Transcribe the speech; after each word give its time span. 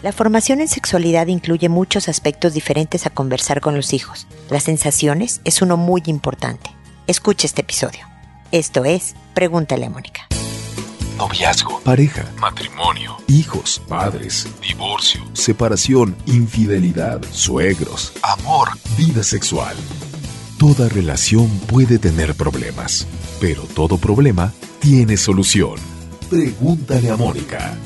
La 0.00 0.12
formación 0.12 0.60
en 0.60 0.68
sexualidad 0.68 1.26
incluye 1.26 1.68
muchos 1.68 2.08
aspectos 2.08 2.54
diferentes 2.54 3.04
a 3.04 3.10
conversar 3.10 3.60
con 3.60 3.74
los 3.74 3.92
hijos. 3.92 4.28
Las 4.48 4.62
sensaciones 4.64 5.40
es 5.44 5.60
uno 5.60 5.76
muy 5.76 6.02
importante. 6.06 6.70
Escucha 7.08 7.48
este 7.48 7.62
episodio. 7.62 8.06
Esto 8.52 8.84
es 8.84 9.16
Pregúntale 9.34 9.86
a 9.86 9.90
Mónica. 9.90 10.28
Noviazgo, 11.16 11.80
pareja, 11.80 12.24
matrimonio, 12.40 13.16
hijos, 13.26 13.82
padres, 13.88 14.46
divorcio, 14.62 15.20
separación, 15.32 16.16
infidelidad, 16.26 17.20
suegros, 17.32 18.12
amor, 18.22 18.68
vida 18.96 19.24
sexual. 19.24 19.76
Toda 20.58 20.88
relación 20.88 21.48
puede 21.66 21.98
tener 21.98 22.36
problemas, 22.36 23.04
pero 23.40 23.62
todo 23.74 23.98
problema 23.98 24.52
tiene 24.78 25.16
solución. 25.16 25.74
Pregúntale 26.30 27.10
a 27.10 27.16
Mónica. 27.16 27.76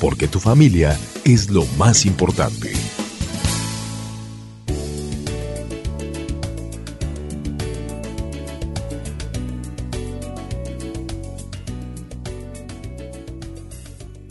Porque 0.00 0.28
tu 0.28 0.38
familia 0.38 0.98
es 1.24 1.50
lo 1.50 1.66
más 1.76 2.06
importante. 2.06 2.72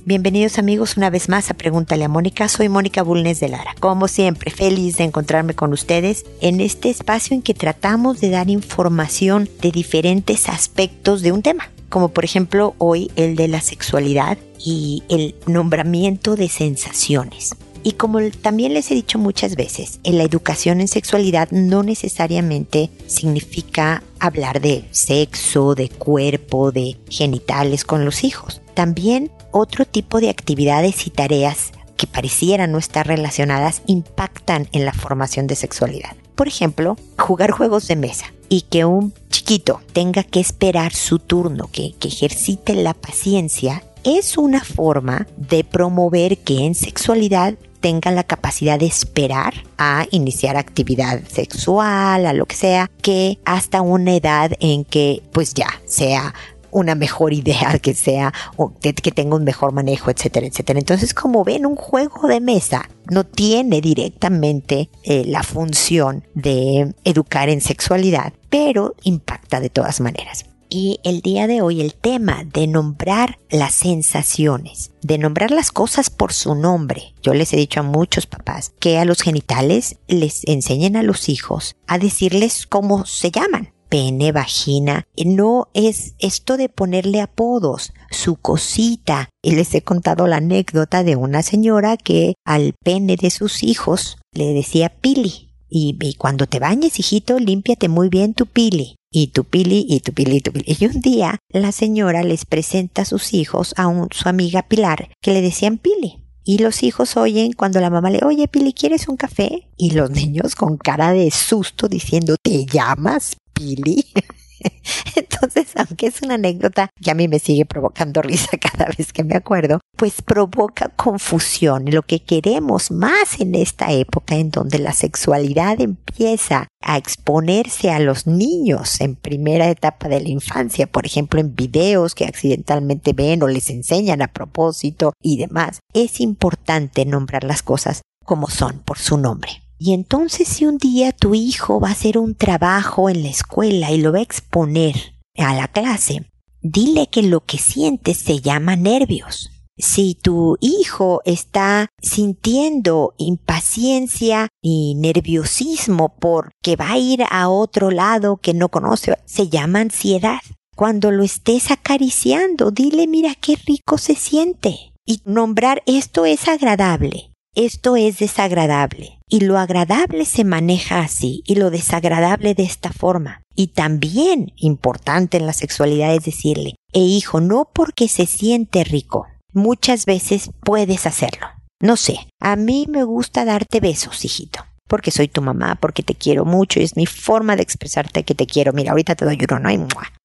Bienvenidos 0.07 0.57
amigos 0.57 0.95
una 0.95 1.09
vez 1.09 1.27
más 1.27 1.52
a 1.52 1.53
Pregúntale 1.53 2.05
a 2.05 2.07
Mónica. 2.07 2.48
Soy 2.48 2.70
Mónica 2.70 3.04
Bulnes 3.04 3.41
de 3.41 3.49
Lara. 3.49 3.76
Como 3.81 4.07
siempre, 4.07 4.52
feliz 4.52 4.95
de 4.95 5.04
encontrarme 5.04 5.54
con 5.54 5.73
ustedes 5.73 6.26
en 6.40 6.62
este 6.62 6.90
espacio 6.90 7.35
en 7.35 7.41
que 7.41 7.54
tratamos 7.54 8.21
de 8.21 8.29
dar 8.29 8.49
información 8.49 9.49
de 9.62 9.71
diferentes 9.71 10.48
aspectos 10.48 11.21
de 11.23 11.34
un 11.34 11.41
tema, 11.41 11.71
como 11.90 12.09
por 12.09 12.26
ejemplo 12.26 12.76
hoy 12.77 13.12
el 13.16 13.36
de 13.36 13.48
la 13.48 13.62
sexualidad 13.62 14.38
y 14.59 15.04
el 15.09 15.36
nombramiento 15.46 16.36
de 16.36 16.50
sensaciones. 16.50 17.55
Y 17.84 17.93
como 17.93 18.20
también 18.41 18.74
les 18.74 18.91
he 18.91 18.96
dicho 18.96 19.18
muchas 19.18 19.55
veces, 19.55 20.02
en 20.04 20.18
la 20.18 20.26
educación 20.26 20.82
en 20.82 20.90
sexualidad 20.90 21.49
no 21.52 21.84
necesariamente 21.84 22.90
significa 23.05 24.04
hablar 24.20 24.60
de 24.60 24.84
sexo, 24.91 25.74
de 25.74 25.88
cuerpo, 25.88 26.74
de 26.74 26.98
genitales 27.10 27.85
con 27.85 28.04
los 28.04 28.26
hijos. 28.26 28.62
También 28.74 29.32
otro 29.52 29.85
tipo 29.85 30.20
de 30.20 30.30
actividades 30.30 31.08
y 31.08 31.12
tareas 31.12 31.71
que 31.98 32.07
parecieran 32.07 32.71
no 32.71 32.77
estar 32.77 33.07
relacionadas 33.07 33.81
impactan 33.87 34.70
en 34.71 34.85
la 34.85 34.93
formación 34.93 35.48
de 35.48 35.55
sexualidad. 35.55 36.15
Por 36.35 36.48
ejemplo, 36.48 36.95
jugar 37.17 37.51
juegos 37.51 37.87
de 37.87 37.95
mesa 37.95 38.31
y 38.48 38.62
que 38.62 38.85
un 38.85 39.13
chiquito 39.29 39.81
tenga 39.91 40.23
que 40.23 40.40
esperar 40.40 40.93
su 40.93 41.20
turno, 41.20 41.70
que, 41.71 41.95
que 41.99 42.07
ejercite 42.07 42.75
la 42.75 42.93
paciencia, 42.93 43.84
es 44.03 44.37
una 44.37 44.63
forma 44.63 45.27
de 45.35 45.63
promover 45.63 46.37
que 46.37 46.65
en 46.65 46.75
sexualidad 46.75 47.55
tengan 47.79 48.15
la 48.15 48.23
capacidad 48.23 48.79
de 48.79 48.85
esperar 48.85 49.53
a 49.77 50.05
iniciar 50.12 50.57
actividad 50.57 51.21
sexual, 51.27 52.25
a 52.25 52.34
lo 52.34 52.45
que 52.45 52.55
sea, 52.55 52.90
que 53.01 53.40
hasta 53.45 53.81
una 53.81 54.15
edad 54.15 54.51
en 54.59 54.85
que 54.85 55.23
pues 55.31 55.53
ya 55.53 55.70
sea 55.85 56.34
una 56.71 56.96
mejor 56.96 57.34
idea 57.34 57.79
que 57.79 57.93
sea, 57.93 58.34
o 58.55 58.73
que, 58.79 58.93
tenga 58.93 59.35
un 59.35 59.43
mejor 59.43 59.71
manejo, 59.71 60.12
etcétera, 60.12 60.48
etcétera. 60.48 60.79
Entonces, 60.79 61.13
como 61.13 61.43
ven, 61.43 61.65
un 61.65 61.76
juego 61.76 62.27
de 62.27 62.40
mesa 62.40 62.90
no 63.09 63.26
tiene 63.26 63.82
directamente 63.82 64.90
eh, 65.03 65.24
la 65.25 65.44
función 65.44 66.24
de 66.34 66.94
educar 67.03 67.50
en 67.50 67.62
sexualidad, 67.62 68.34
pero 68.50 68.96
impacta 69.03 69.59
de 69.59 69.69
todas 69.69 70.01
maneras. 70.01 70.46
Y 70.69 71.00
el 71.03 71.22
día 71.22 71.47
de 71.47 71.62
hoy 71.62 71.79
el 71.79 71.94
tema 71.94 72.44
de 72.44 72.68
nombrar 72.68 73.40
las 73.50 73.74
sensaciones, 73.74 74.91
de 75.02 75.18
nombrar 75.18 75.52
las 75.52 75.72
cosas 75.72 76.09
por 76.09 76.34
su 76.34 76.56
nombre. 76.56 77.13
Yo 77.22 77.34
les 77.34 77.53
he 77.53 77.57
dicho 77.57 77.79
a 77.79 77.84
muchos 77.84 78.25
papás 78.25 78.74
que 78.79 78.97
a 78.97 79.06
los 79.06 79.22
genitales 79.22 79.97
les 80.07 80.41
enseñen 80.46 80.97
a 80.97 81.03
los 81.03 81.30
hijos 81.30 81.78
a 81.88 81.97
decirles 82.00 82.68
cómo 82.68 83.06
se 83.06 83.31
llaman 83.31 83.72
pene, 83.90 84.31
vagina. 84.31 85.08
No 85.25 85.70
es 85.74 86.14
esto 86.20 86.58
de 86.58 86.70
ponerle 86.70 87.22
apodos, 87.22 87.94
su 88.12 88.36
cosita. 88.36 89.30
Y 89.42 89.56
les 89.56 89.74
he 89.75 89.81
contado 89.81 90.28
la 90.28 90.38
anécdota 90.38 91.03
de 91.03 91.16
una 91.16 91.44
señora 91.44 91.98
que 91.98 92.36
al 92.46 92.74
pene 92.84 93.16
de 93.16 93.30
sus 93.30 93.64
hijos 93.64 94.18
le 94.34 94.53
decía 94.53 94.90
pili. 94.90 95.48
Y, 95.70 96.16
cuando 96.18 96.48
te 96.48 96.59
bañes, 96.59 97.00
hijito, 97.00 97.40
límpiate 97.40 97.90
muy 97.90 98.09
bien 98.09 98.34
tu 98.34 98.46
pili. 98.46 98.96
Y 99.12 99.28
tu 99.28 99.44
pili, 99.44 99.86
y 99.88 100.00
tu 100.00 100.14
pili, 100.14 100.38
y 100.38 100.42
tu 100.42 100.52
pili. 100.52 100.78
Y 100.80 100.86
un 100.86 101.02
día 101.02 101.40
la 101.50 101.72
señora 101.72 102.24
les 102.24 102.46
presenta 102.46 103.02
a 103.02 103.06
sus 103.06 103.34
hijos 103.34 103.74
a 103.78 103.92
su 104.12 104.30
amiga 104.30 104.64
Pilar 104.64 105.09
que 105.22 105.34
le 105.34 105.42
decían 105.42 105.78
pili. 105.78 106.28
Y 106.48 106.59
los 106.59 106.81
hijos 106.84 107.18
oyen 107.18 107.52
cuando 107.52 107.81
la 107.81 107.90
mamá 107.90 108.09
le, 108.09 108.24
oye 108.24 108.48
Pili, 108.48 108.72
¿quieres 108.72 109.09
un 109.09 109.18
café? 109.18 109.68
Y 109.75 109.92
los 109.92 110.09
niños 110.12 110.56
con 110.56 110.78
cara 110.78 111.12
de 111.12 111.30
susto 111.30 111.90
diciendo, 111.90 112.38
¿te 112.42 112.66
llamas 112.66 113.36
Pili? 113.57 114.06
Entonces, 115.16 115.68
aunque 115.75 116.07
es 116.07 116.22
una 116.22 116.35
anécdota 116.35 116.90
que 117.01 117.12
a 117.12 117.16
mí 117.16 117.28
me 117.28 117.40
sigue 117.40 117.66
provocando 117.66 118.22
risa 118.22 118.57
cada 118.62 118.90
vez 118.97 119.13
que 119.13 119.23
me 119.23 119.35
acuerdo, 119.35 119.79
pues 119.95 120.22
provoca 120.22 120.90
confusión. 120.90 121.85
Lo 121.91 122.03
que 122.03 122.19
queremos 122.19 122.91
más 122.91 123.40
en 123.40 123.56
esta 123.56 123.91
época 123.91 124.35
en 124.35 124.51
donde 124.51 124.79
la 124.79 124.94
sexualidad 124.94 125.79
empieza 125.81 126.68
a 126.81 126.97
exponerse 126.97 127.91
a 127.91 128.00
los 128.00 128.28
niños 128.28 129.01
en 129.01 129.16
primera 129.16 129.69
etapa 129.69 130.07
de 130.07 130.22
la 130.22 130.29
infancia, 130.29 130.88
por 130.88 131.06
ejemplo, 131.06 131.39
en 131.39 131.56
videos 131.56 132.16
que 132.16 132.25
accidentalmente 132.25 133.13
ven 133.13 133.44
o 133.44 133.47
les 133.47 133.69
enseñan 133.69 134.22
a 134.22 134.28
propósito 134.28 135.13
y 135.22 135.38
demás, 135.38 135.79
es 135.94 136.19
importante 136.22 137.06
nombrar 137.06 137.44
las 137.44 137.63
cosas 137.63 138.01
como 138.24 138.50
son 138.50 138.79
por 138.79 139.00
su 139.00 139.18
nombre. 139.18 139.67
Y 139.80 139.94
entonces 139.94 140.48
si 140.48 140.66
un 140.66 140.78
día 140.78 141.12
tu 141.12 141.36
hijo 141.36 141.80
va 141.80 141.90
a 141.90 141.92
hacer 141.92 142.18
un 142.18 142.36
trabajo 142.36 143.10
en 143.10 143.24
la 143.24 143.30
escuela 143.30 143.92
y 143.92 144.02
lo 144.02 144.12
va 144.12 144.20
a 144.20 144.24
exponer 144.24 144.96
a 145.38 145.54
la 145.54 145.68
clase, 145.68 146.26
dile 146.62 147.08
que 147.08 147.22
lo 147.22 147.42
que 147.42 147.60
sientes 147.60 148.18
se 148.18 148.40
llama 148.40 148.76
nervios. 148.76 149.52
Si 149.80 150.16
tu 150.16 150.58
hijo 150.60 151.22
está 151.24 151.90
sintiendo 152.02 153.14
impaciencia 153.18 154.48
y 154.60 154.96
nerviosismo 154.96 156.16
porque 156.18 156.76
va 156.76 156.94
a 156.94 156.98
ir 156.98 157.24
a 157.30 157.50
otro 157.50 157.92
lado 157.92 158.38
que 158.38 158.56
no 158.56 158.70
conoce, 158.70 159.16
se 159.26 159.50
llama 159.50 159.82
ansiedad. 159.82 160.40
Cuando 160.76 161.12
lo 161.12 161.24
estés 161.24 161.70
acariciando, 161.70 162.72
dile 162.72 163.06
mira 163.06 163.36
qué 163.36 163.56
rico 163.68 164.00
se 164.00 164.16
siente. 164.16 164.94
Y 165.06 165.22
nombrar 165.26 165.84
esto 165.86 166.26
es 166.26 166.48
agradable 166.48 167.32
esto 167.57 167.95
es 167.95 168.19
desagradable. 168.19 169.18
Y 169.28 169.41
lo 169.41 169.57
agradable 169.57 170.25
se 170.25 170.44
maneja 170.44 171.00
así 171.00 171.41
y 171.45 171.56
lo 171.56 171.72
desagradable 171.72 172.53
de 172.53 172.63
esta 172.63 172.94
forma. 172.94 173.41
Y 173.56 173.69
también 173.69 174.53
importante 174.57 175.38
en 175.38 175.47
la 175.47 175.53
sexualidad 175.53 176.13
es 176.13 176.23
decirle, 176.23 176.75
e 176.94 177.00
hijo, 177.00 177.41
no 177.41 177.68
porque 177.73 178.07
se 178.09 178.28
siente 178.28 178.84
rico. 178.84 179.25
Muchas 179.53 180.06
veces 180.06 180.51
puedes 180.62 181.07
hacerlo. 181.07 181.47
No 181.81 181.97
sé, 181.97 182.19
a 182.40 182.56
mí 182.56 182.85
me 182.88 183.03
gusta 183.03 183.44
darte 183.44 183.79
besos, 183.79 184.24
hijito. 184.24 184.63
Porque 184.88 185.09
soy 185.09 185.28
tu 185.28 185.41
mamá, 185.41 185.79
porque 185.81 186.03
te 186.03 186.13
quiero 186.13 186.45
mucho 186.45 186.79
y 186.79 186.84
es 186.84 186.95
mi 186.95 187.07
forma 187.07 187.56
de 187.56 187.63
expresarte 187.63 188.24
que 188.24 188.35
te 188.35 188.45
quiero. 188.45 188.72
Mira, 188.72 188.91
ahorita 188.91 189.16
te 189.16 189.25
doy 189.25 189.38
uno, 189.50 189.59
no 189.59 189.69
hay 189.69 189.79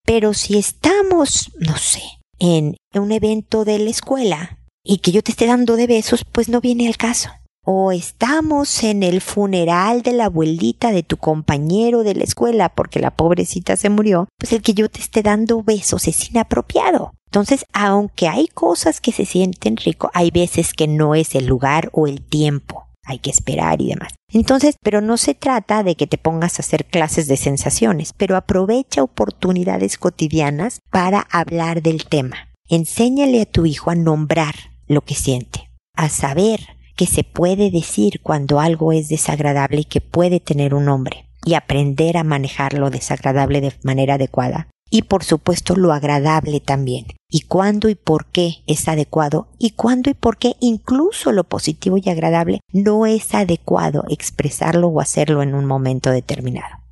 Pero 0.05 0.35
si 0.35 0.59
estamos, 0.59 1.51
no 1.59 1.79
sé, 1.79 2.03
en 2.39 2.77
un 2.95 3.11
evento 3.11 3.65
de 3.65 3.79
la 3.79 3.91
escuela 3.91 4.59
y 4.85 4.99
que 4.99 5.13
yo 5.13 5.23
te 5.23 5.33
esté 5.33 5.47
dando 5.47 5.77
de 5.77 5.87
besos, 5.87 6.25
pues 6.31 6.49
no 6.49 6.61
viene 6.61 6.89
al 6.89 6.97
caso. 6.97 7.31
O 7.65 7.93
estamos 7.93 8.83
en 8.83 9.05
el 9.05 9.21
funeral 9.21 10.03
de 10.03 10.13
la 10.13 10.25
abuelita 10.25 10.91
de 10.91 11.05
tu 11.05 11.17
compañero 11.17 12.03
de 12.03 12.17
la 12.17 12.25
escuela 12.25 12.69
porque 12.71 12.99
la 12.99 13.13
pobrecita 13.13 13.77
se 13.77 13.89
murió, 13.89 14.29
pues 14.37 14.53
el 14.53 14.63
que 14.63 14.75
yo 14.75 14.89
te 14.89 14.99
esté 14.99 15.23
dando 15.23 15.63
besos 15.63 16.09
es 16.09 16.31
inapropiado. 16.31 17.13
Entonces, 17.27 17.65
aunque 17.73 18.27
hay 18.27 18.49
cosas 18.49 19.01
que 19.01 19.13
se 19.13 19.25
sienten 19.25 19.77
rico, 19.77 20.11
hay 20.13 20.33
veces 20.33 20.75
que 20.75 20.89
no 20.89 21.15
es 21.15 21.37
el 21.37 21.47
lugar 21.47 21.89
o 21.93 22.09
el 22.09 22.21
tiempo. 22.21 22.89
Hay 23.05 23.21
que 23.21 23.31
esperar 23.31 23.81
y 23.81 23.89
demás. 23.89 24.13
Entonces, 24.33 24.77
pero 24.83 25.01
no 25.01 25.17
se 25.17 25.35
trata 25.35 25.83
de 25.83 25.95
que 25.95 26.07
te 26.07 26.19
pongas 26.19 26.59
a 26.59 26.63
hacer 26.63 26.85
clases 26.85 27.29
de 27.29 27.37
sensaciones, 27.37 28.13
pero 28.17 28.37
aprovecha 28.37 29.03
oportunidades 29.03 29.99
cotidianas 29.99 30.81
para 30.91 31.21
hablar 31.31 31.83
del 31.83 32.05
tema. 32.07 32.49
Enséñale 32.69 33.43
a 33.43 33.47
tu 33.47 33.67
hijo 33.67 33.91
a 33.91 33.95
nombrar 33.95 34.72
lo 34.93 35.03
que 35.03 35.15
siente, 35.15 35.71
a 35.97 36.09
saber 36.09 36.61
que 36.97 37.07
se 37.07 37.25
puede 37.25 37.71
decir 37.71 38.21
cuando 38.23 38.61
algo 38.61 38.93
es 38.93 39.09
desagradable 39.09 39.81
y 39.81 39.85
que 39.85 40.01
puede 40.01 40.41
tener 40.41 40.75
un 40.75 40.85
nombre, 40.85 41.27
y 41.45 41.55
aprender 41.55 42.17
a 42.17 42.25
manejar 42.25 42.75
lo 42.75 42.91
desagradable 42.91 43.61
de 43.61 43.73
manera 43.83 44.15
adecuada. 44.15 44.69
Y 44.91 45.03
por 45.03 45.25
supuesto 45.25 45.75
lo 45.75 45.95
agradable 45.95 46.61
también, 46.61 47.07
y 47.31 47.41
cuándo 47.41 47.89
y 47.89 47.95
por 47.95 48.27
qué 48.27 48.57
es 48.67 48.89
adecuado, 48.89 49.49
y 49.59 49.71
cuándo 49.71 50.11
y 50.11 50.15
por 50.15 50.37
qué 50.37 50.55
incluso 50.61 51.33
lo 51.33 51.45
positivo 51.45 51.97
y 51.97 52.11
agradable 52.11 52.61
no 52.73 53.07
es 53.07 53.35
adecuado 53.35 54.05
expresarlo 54.11 54.89
o 54.89 55.01
hacerlo 55.01 55.43
en 55.43 55.55
un 55.55 55.65
momento 55.65 56.11
determinado. 56.11 56.83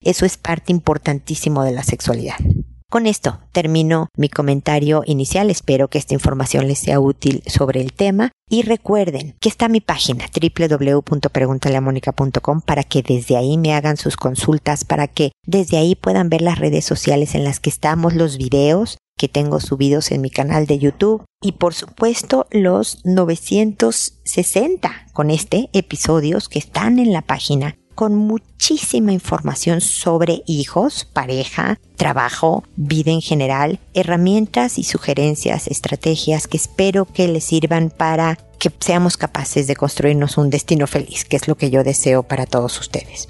Eso 0.00 0.26
es 0.26 0.36
parte 0.36 0.72
importantísimo 0.72 1.62
de 1.62 1.72
la 1.72 1.82
sexualidad. 1.82 2.36
Con 2.90 3.06
esto 3.06 3.38
termino 3.52 4.08
mi 4.16 4.28
comentario 4.28 5.04
inicial. 5.06 5.48
Espero 5.48 5.86
que 5.86 5.98
esta 5.98 6.14
información 6.14 6.66
les 6.66 6.80
sea 6.80 6.98
útil 6.98 7.44
sobre 7.46 7.80
el 7.80 7.92
tema. 7.92 8.32
Y 8.50 8.62
recuerden 8.62 9.36
que 9.40 9.48
está 9.48 9.68
mi 9.68 9.80
página 9.80 10.24
www.preguntaleamónica.com 10.34 12.62
para 12.62 12.82
que 12.82 13.04
desde 13.04 13.36
ahí 13.36 13.58
me 13.58 13.74
hagan 13.74 13.96
sus 13.96 14.16
consultas, 14.16 14.84
para 14.84 15.06
que 15.06 15.30
desde 15.46 15.76
ahí 15.76 15.94
puedan 15.94 16.30
ver 16.30 16.42
las 16.42 16.58
redes 16.58 16.84
sociales 16.84 17.36
en 17.36 17.44
las 17.44 17.60
que 17.60 17.70
estamos, 17.70 18.14
los 18.14 18.38
videos 18.38 18.98
que 19.16 19.28
tengo 19.28 19.60
subidos 19.60 20.10
en 20.10 20.22
mi 20.22 20.30
canal 20.30 20.66
de 20.66 20.80
YouTube 20.80 21.22
y 21.40 21.52
por 21.52 21.74
supuesto 21.74 22.48
los 22.50 23.04
960 23.04 25.06
con 25.12 25.30
este 25.30 25.70
episodios 25.72 26.48
que 26.48 26.58
están 26.58 26.98
en 26.98 27.12
la 27.12 27.22
página 27.22 27.76
con 28.00 28.16
muchísima 28.16 29.12
información 29.12 29.82
sobre 29.82 30.42
hijos, 30.46 31.04
pareja, 31.04 31.78
trabajo, 31.96 32.64
vida 32.76 33.10
en 33.10 33.20
general, 33.20 33.78
herramientas 33.92 34.78
y 34.78 34.84
sugerencias, 34.84 35.66
estrategias 35.66 36.48
que 36.48 36.56
espero 36.56 37.04
que 37.04 37.28
les 37.28 37.44
sirvan 37.44 37.90
para 37.90 38.38
que 38.58 38.72
seamos 38.80 39.18
capaces 39.18 39.66
de 39.66 39.76
construirnos 39.76 40.38
un 40.38 40.48
destino 40.48 40.86
feliz, 40.86 41.26
que 41.26 41.36
es 41.36 41.46
lo 41.46 41.58
que 41.58 41.68
yo 41.68 41.84
deseo 41.84 42.22
para 42.22 42.46
todos 42.46 42.80
ustedes. 42.80 43.28